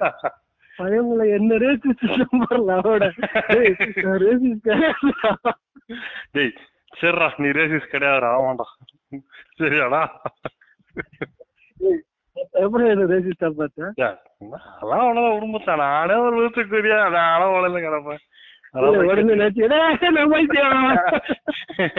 [0.79, 3.13] பயங்களை என்ன ரேசிஸ்ட் நம்பர்ல அவட
[3.49, 4.81] ரேசிஸ்ட்
[6.31, 6.55] டேய்
[7.01, 8.67] சரிடா நீ ரேசிஸ் கிடையாதுடா ஆமாண்டா.
[9.59, 10.03] சரியாடா.
[12.51, 13.93] எப்படி என்ன ரேசிஸ்டா பார்த்தேன்?
[13.97, 18.23] அதெல்லாம் அவ்வளவுதான் உடும்பத்தான் நானே ஒரு வீட்டுக்குரிய நானும் உடல கிடப்பேன்.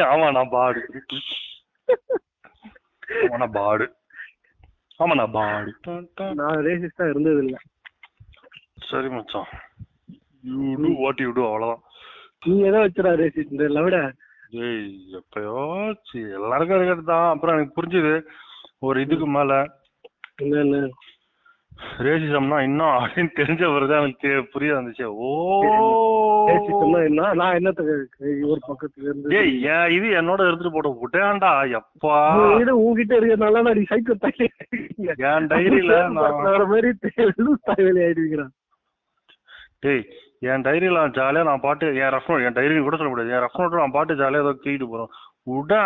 [0.05, 0.79] ஆமா நான் பாடு.
[3.33, 3.85] ஆமா பாடு.
[4.99, 5.71] ஆமா நான் பாடு.
[6.33, 7.57] நான் ரேசிஸ்டா இருந்தது இல்ல
[8.89, 9.49] சரி மச்சான்.
[10.53, 11.83] You do what you do அவ்வளவுதான்.
[12.45, 13.97] நீ எதை வச்சுடா ரேசிஸ்ட் விட
[14.63, 16.19] ஏய் எப்பயாச்சு.
[16.37, 18.13] எல்லாருக்கும் இருக்கிறது தான் அப்புறம் எனக்கு புரிஞ்சுது.
[18.79, 19.51] ஒரு இதுக்கு மேல
[21.97, 25.03] ரேசிசம்னா இன்னும் அப்படின்னு தெரிஞ்ச பிறகு எனக்கு புரிய வந்துச்சு.
[25.03, 25.29] ஓ!
[27.03, 27.33] என்ன?
[27.33, 27.95] நான் என்னத்துக்கு
[28.47, 32.15] ஒரு பக்கத்துல இருந்து என் இது என்னோட எடுத்துட்டு போட்டு விட்டேன்டா எப்பா.
[32.39, 34.51] உன்கிட்ட உன்கிட்ட இருக்கிறதுனால நான் நீ சைக்கோ தாய்
[35.31, 36.89] என் டைரியில வர மாதிரி
[38.01, 38.53] ஆயிடுவீங்கிறான்
[39.79, 40.03] டேய்
[40.39, 43.35] என் டைரியில நான் ஜாலியா நான் பாட்டு என் ரஃப் என் டைரி கூட சொல்ல முடியாது.
[43.35, 45.11] என் ரஃப் நோட் நான் பாட்டு ஜாலியா ஏதோ தூக்கிட்டு போறோம்.
[45.47, 45.81] விடா.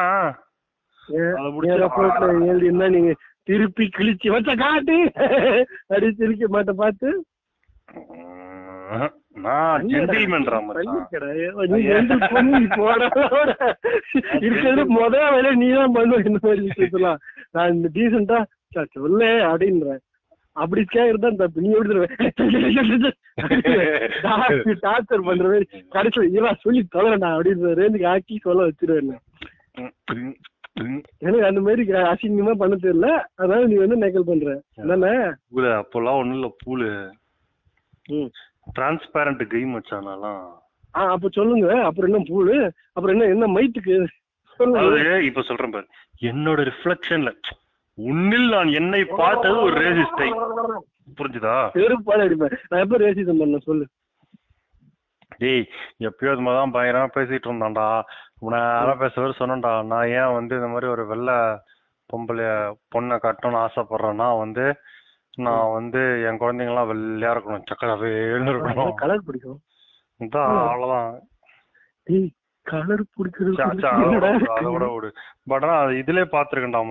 [1.34, 3.12] அதை முடிச்சு- ரிப்போர்ட்ல எழுதி என்ன நீங்க
[3.48, 4.98] திருப்பி கிழிச்சு வச்ச காட்டு!
[5.90, 7.10] அப்படி சிரிக்க மாட்ட பார்த்து.
[14.46, 17.20] இருக்கிறது முத வேலை நீ தான் பண்ணுவ இந்த மாதிரி விஷயத்தெல்லாம்.
[17.56, 18.40] நான் டீசெண்டா
[18.98, 20.04] சொல்லு அப்படின்றேன்
[20.56, 21.64] அப்படி கேக்குறதா தப்பு.
[21.64, 22.00] நீ எப்படி
[24.86, 25.66] டார்ச்சர் பண்ற மாதிரி.
[25.96, 29.12] கடைசியில் சொல்லி தொலைறா அப்படின்ற ரேஞ்சுக்கு ஆக்கி சொல்ல வச்சிருவேன்.
[31.26, 33.08] எனக்கு அந்த மாதிரி அசிங்கமா பண்ண தெரியல.
[33.40, 34.50] அதனால நீ வந்து நக்கல் பண்ற.
[34.82, 35.14] என்னண்ணே?
[35.54, 36.90] பூலு அப்போல்லாம் ஒண்ணும் இல்ல பூலு.
[38.78, 40.44] டிரான்ஸ்பேரண்ட் கை மச்சானாலாம்
[40.98, 41.68] ஆ அப்ப சொல்லுங்க.
[41.88, 42.56] அப்புறம் என்ன பூடு
[42.96, 43.48] அப்புறம் என்ன என்ன
[44.60, 45.88] அதாவது இப்ப சொல்றேன் பாரு.
[46.30, 47.32] என்னோட ரிஃப்ளெக்ஷன்ல
[47.98, 50.28] உன்னில் நான் என்னை பார்த்தது ஒரு ரேசிஸ்டை
[51.20, 51.56] புரிஞ்சுதா?
[51.76, 53.86] செருப்பால அடிப்பேன் நான் எப்ப ரேசிசம் பண்ண சொல்லு.
[55.42, 55.64] டேய்
[56.08, 57.88] எப்பயோ அது மாதிரி தான் பயங்கரமா பேசிட்டு இருந்தான்டா.
[58.40, 59.86] நான் பேசுறது சொன்னேன்டா.
[59.86, 61.38] நான் ஏன் வந்து இந்த மாதிரி ஒரு வெள்ளை
[62.10, 62.52] பொம்பளைய
[62.96, 64.66] பொண்ணை கட்டணும்னு ஆசைப்படுறேன்னா வந்து
[65.46, 67.66] நான் வந்து என் குழந்தைங்க எல்லாம் வெள்ளையா இருக்கணும்.
[67.70, 68.94] சக்கராவே இருக்கணும்.
[68.94, 69.60] கலர் பிடிக்கும்.
[70.20, 71.12] இதான் அவ்வளவுதான்.
[72.04, 72.30] டேய்
[72.64, 75.12] கலர் பிடிக்கிறது
[75.52, 76.82] பட் ஆனா அது இதுலயே பாத்துருக்கேன்டா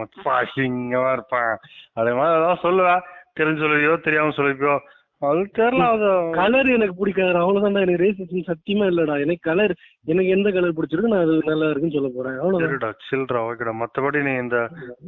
[0.41, 1.53] அசிங்கமா இருப்பேன்.
[1.93, 3.03] அதே மாதிரி ஏதாவது சொல்லுவேன்.
[3.39, 4.77] தெரிஞ்சு சொல்லுவியோ தெரியாம சொல்லுவியோ
[5.23, 7.39] அது தெரியல அது கலர் எனக்கு பிடிக்காது.
[7.39, 7.81] அவ்வளவுதான்டா.
[7.81, 9.21] எனக்கு ரேசிசம் சத்தியமா இல்லடா.
[9.21, 9.73] எனக்கு கலர்
[10.05, 12.39] எனக்கு எந்த கலர் பிடிச்சிருக்கு நான் அது நல்லா இருக்குன்னு சொல்ல போறேன்.
[12.39, 12.65] அவ்வளவுதான்.
[12.65, 13.75] சரிடா சில்றா ஓகேடா.
[13.81, 14.59] மத்தபடி நீ இந்த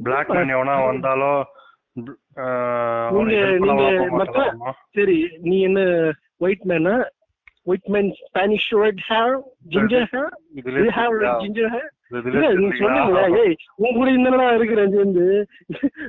[0.03, 1.37] பிளாக் மேன் எவனா அவனுக்கு
[3.21, 4.73] நீங்க- நீங்க.
[4.95, 5.81] சரி நீ என்ன
[6.39, 6.97] ஒயிட் மேனா
[7.65, 9.37] white man Spanish red hair
[9.73, 10.35] ginger hair
[10.69, 11.07] தெரியுதா?
[11.43, 12.79] ஜிஞ்சர் ஹேர் இதுலயே இல்ல நீ தெரியுதா?
[12.81, 15.25] சொன்னீங்களா ஏய் உன் கூட என்னடா இருக்கிறேன் சேர்ந்து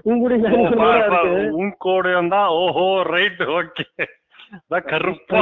[0.04, 2.47] உன் கூட தான்.
[2.47, 3.86] ஓஹோ ரைட் ஓகே
[4.80, 5.41] கருப்பா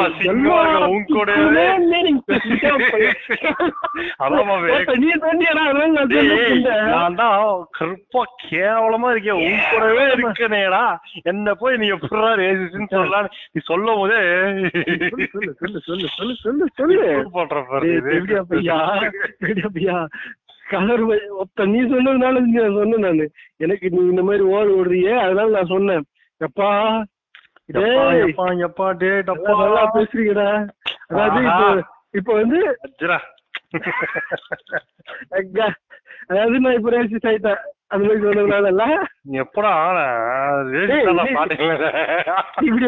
[8.51, 9.33] கேவலமா இருக்கேன்.
[9.33, 10.97] உன் கூடவே இருக்கனேடா.
[11.23, 14.19] என்ன போய் நீ எப்படா ரேசிஸ்ட்னு சொல்லலாம் நீ சொல்லும் போதே.
[15.31, 17.63] சொல்லு சொல்லு சொல்லு சொல்லு சொல்லு சொல்லு போடுற
[20.69, 21.03] கலர்
[21.41, 23.25] ஒத்த நீ சொன்னதுனால நான் சொன்னேன் நானு.
[23.57, 26.03] எனக்கு நீ இந்த மாதிரி ஓடு ஓடுறியே அதனால நான் சொன்னேன்.
[26.41, 26.69] எப்பா?
[28.65, 29.53] எப்பா, டேய், டப்பா.
[29.61, 30.49] நல்லா பேசுறீங்கடா.
[31.09, 31.67] அதாவது இப்போ.
[32.19, 32.59] இப்போ வந்து
[36.29, 37.61] அதாவது நான் இப்போ ரேசிஸ்ட் ஆயிட்டேன்.
[37.91, 38.69] அந்த மாதிரி சொன்னதுனால
[39.41, 39.71] எப்படா?
[42.67, 42.87] இப்படி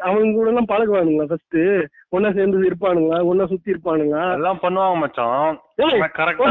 [0.00, 1.58] அவங்க கூட எல்லாம் பழகுவானுங்களா ஃபர்ஸ்ட்
[2.16, 3.18] ஒன்னா சேர்ந்து இருப்பானுங்களா?
[3.30, 4.24] ஒன்னா சுத்தி இருப்பானுங்களா?
[4.38, 5.56] எல்லாம் பண்ணுவாங்க மச்சான்.
[6.18, 6.50] கரெக்டா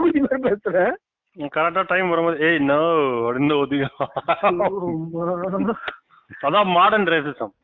[0.00, 0.94] கூட்டி பேசுறேன்
[1.56, 2.80] கரெக்டா டைம் வரும்போது ஏய் நோ
[3.24, 3.86] அப்படின்னு ஒதுங்க
[6.40, 7.54] அதான் மாடர்ன் ரேசிசம்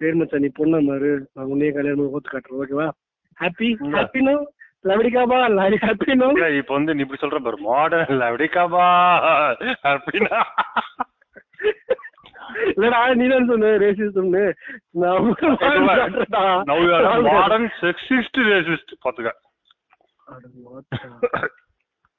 [0.00, 1.10] சரி மச்சான் நீ பொண்ணா மாறு.
[1.34, 2.88] நான் உன்னையே கல்யாணம் ஓத்து காட்டுறேன் ஓகேவா
[3.38, 4.32] ஹாப்பி இல்ல.
[4.88, 6.28] ஹாப்பி நோ லவடிக்காபா லாரி ஹாப்பி நோ
[6.58, 7.58] இப்ப வந்து நீ இப்படி சொல்ற பாரு.
[7.66, 8.84] மாடர்ன் அப்படிக்காபா
[9.92, 10.40] அப்படின்னா.
[12.72, 14.44] இல்லடா நீ தான் சொன்ன ரேசிசம்னு
[17.32, 19.32] மாடர்ன் செக்ஸிஸ்ட் ரேசிஸ்ட் பாத்துக்க.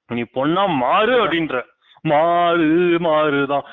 [0.10, 1.58] நீ பொண்ணா மாறு அப்படின்ற.
[2.04, 2.68] மாறு
[3.06, 3.66] மாறுதான்.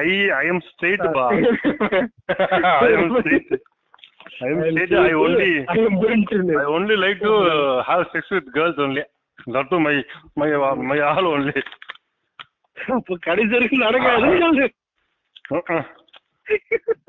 [0.00, 0.08] ஐ
[0.38, 1.26] ஐ எம் ஸ்ட்ரெயிட் பா.
[2.84, 3.52] I am straight
[4.40, 5.46] I am ன்னு.
[6.58, 7.32] I only like to
[7.88, 9.02] have sex with girls only.
[9.46, 9.94] That too my
[10.36, 10.48] my
[10.90, 11.62] my all only.
[12.76, 14.66] அப்ப கடைசி வரைக்கும் நடக்காதுன்னு சொல்லு.
[15.50, 15.82] Uh-uh.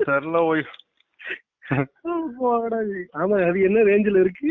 [0.08, 0.62] தெரியல போய்
[2.40, 3.00] போடா நீ.
[3.20, 4.50] ஆமா அது என்ன ரேஞ்சில இருக்கு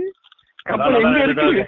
[0.70, 1.68] கப்பல் எங்க இருக்கு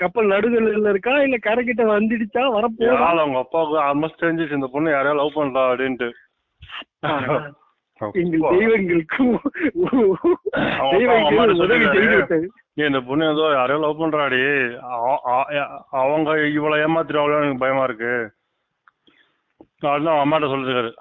[0.00, 4.94] கப்பல் நடுவில் இருக்கா இல்ல கரை கிட்ட வந்துடுச்சா வரப்போதா யாரால அவங்க அப்பாவுக்கு ஆல்மோஸ்ட் தெரிஞ்சிச்சு இந்த பொண்ணு
[4.94, 6.08] யாரையா லவ் பண்றா அப்படின்ட்டு
[8.20, 9.34] எங்கள் தெய்வங்களுக்கும்
[12.86, 14.40] இந்த பொண்ணு ஏதோ யாரையோ லவ் பண்றாடி.
[16.00, 18.12] அவங்க இவ்வளவு ஏமாத்திருவாங்களோ எனக்கு பயமா இருக்கு.
[19.92, 20.92] அதுதான் அம்மாட்ட சொல்லிருக்காரு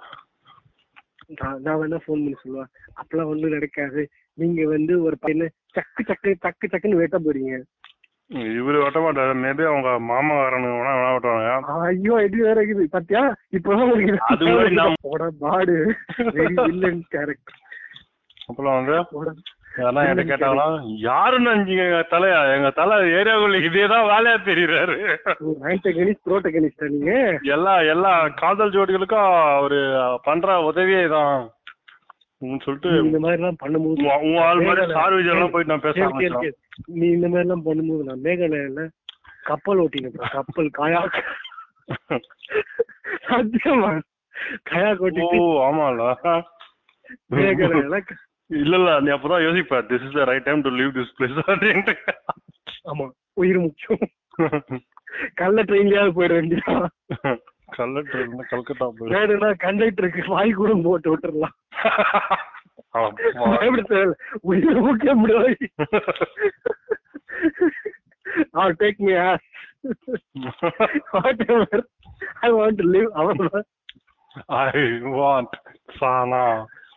[1.40, 2.70] நான் நான் வேணா ஃபோன் பண்ணி சொல்லுவேன்.
[3.00, 4.02] அப்பெல்லாம் ஒண்ணும் நடக்காது.
[4.42, 7.54] நீங்க வந்து ஒரு பையனை சக்கு சக்கு டக்கு டக்குன்னு வெட்ட போறீங்க
[8.54, 9.34] இவரு வெட்ட மாட்டாரு.
[9.42, 13.22] மேபி அவங்க மாமா வரணுங்க வேணா வேணா வெட்டுவாங்க ஐயோ இது வேற இருக்குது பாத்தியா?
[13.54, 15.28] இப்பதான் உங்களுக்கு போட
[16.32, 17.62] வெரி வில்லன் கேரக்டர்
[18.48, 19.28] அப்புறம் வந்து போட
[19.78, 20.66] யாரா என்கிட்ட கேட்டாங்களா
[21.06, 24.96] யாருன்னு எங்க தலையா எங்க தலை ஏரியாவுக்குள்ள இதேதான் வேலையா தெரியுறாரு.
[26.94, 27.16] நீங்க?
[27.54, 28.12] எல்லா எல்லா
[28.42, 29.80] காதல் ஜோடிகளுக்கும் அவரு
[30.24, 31.36] பண்ற உதவியே தான்
[32.66, 36.58] சொல்லிட்டு இந்த மாதிரி எல்லாம் பண்ணும்போது உன் ஆள் மாதிரி சார் விஜயெல்லாம் போயிட்டு நான் பேச ஆரம்பிச்சேன்.
[37.00, 38.84] நீ இந்த மாதிரி எல்லாம் பண்ணும்போது நான் மேகாலயால
[39.50, 41.18] கப்பல் ஓட்டினேன் கப்பல் காயாக்.
[43.30, 43.92] சத்தியமா
[44.72, 46.10] கயாக் ஓ ஓட்டிட்டு ஆமால
[47.38, 48.00] மேகாலயால
[48.50, 51.96] இல்ல இல்ல நீ அப்பதான் யோசிப்ப this is the right time to leave this place அப்படின்ட்டு.
[52.92, 53.06] ஆமா
[53.42, 54.04] உயிர் முக்கியம்.
[55.40, 56.76] கள்ள ட்ரெயின்லயாவது போயிட வேண்டியதா
[57.78, 61.56] கல்லட்டு இருந்தா கல்கத்தா போயிடு வேணும்னா கண்டக்டருக்கு வாய் கூட போட்டு விட்டுறலாம்.
[64.42, 65.58] உயிர் முக்கியம் முடியாது
[68.54, 69.44] I'll take me ass.
[71.12, 71.84] Whatever.
[72.42, 73.10] I want to live.
[73.16, 73.24] I
[75.20, 75.50] want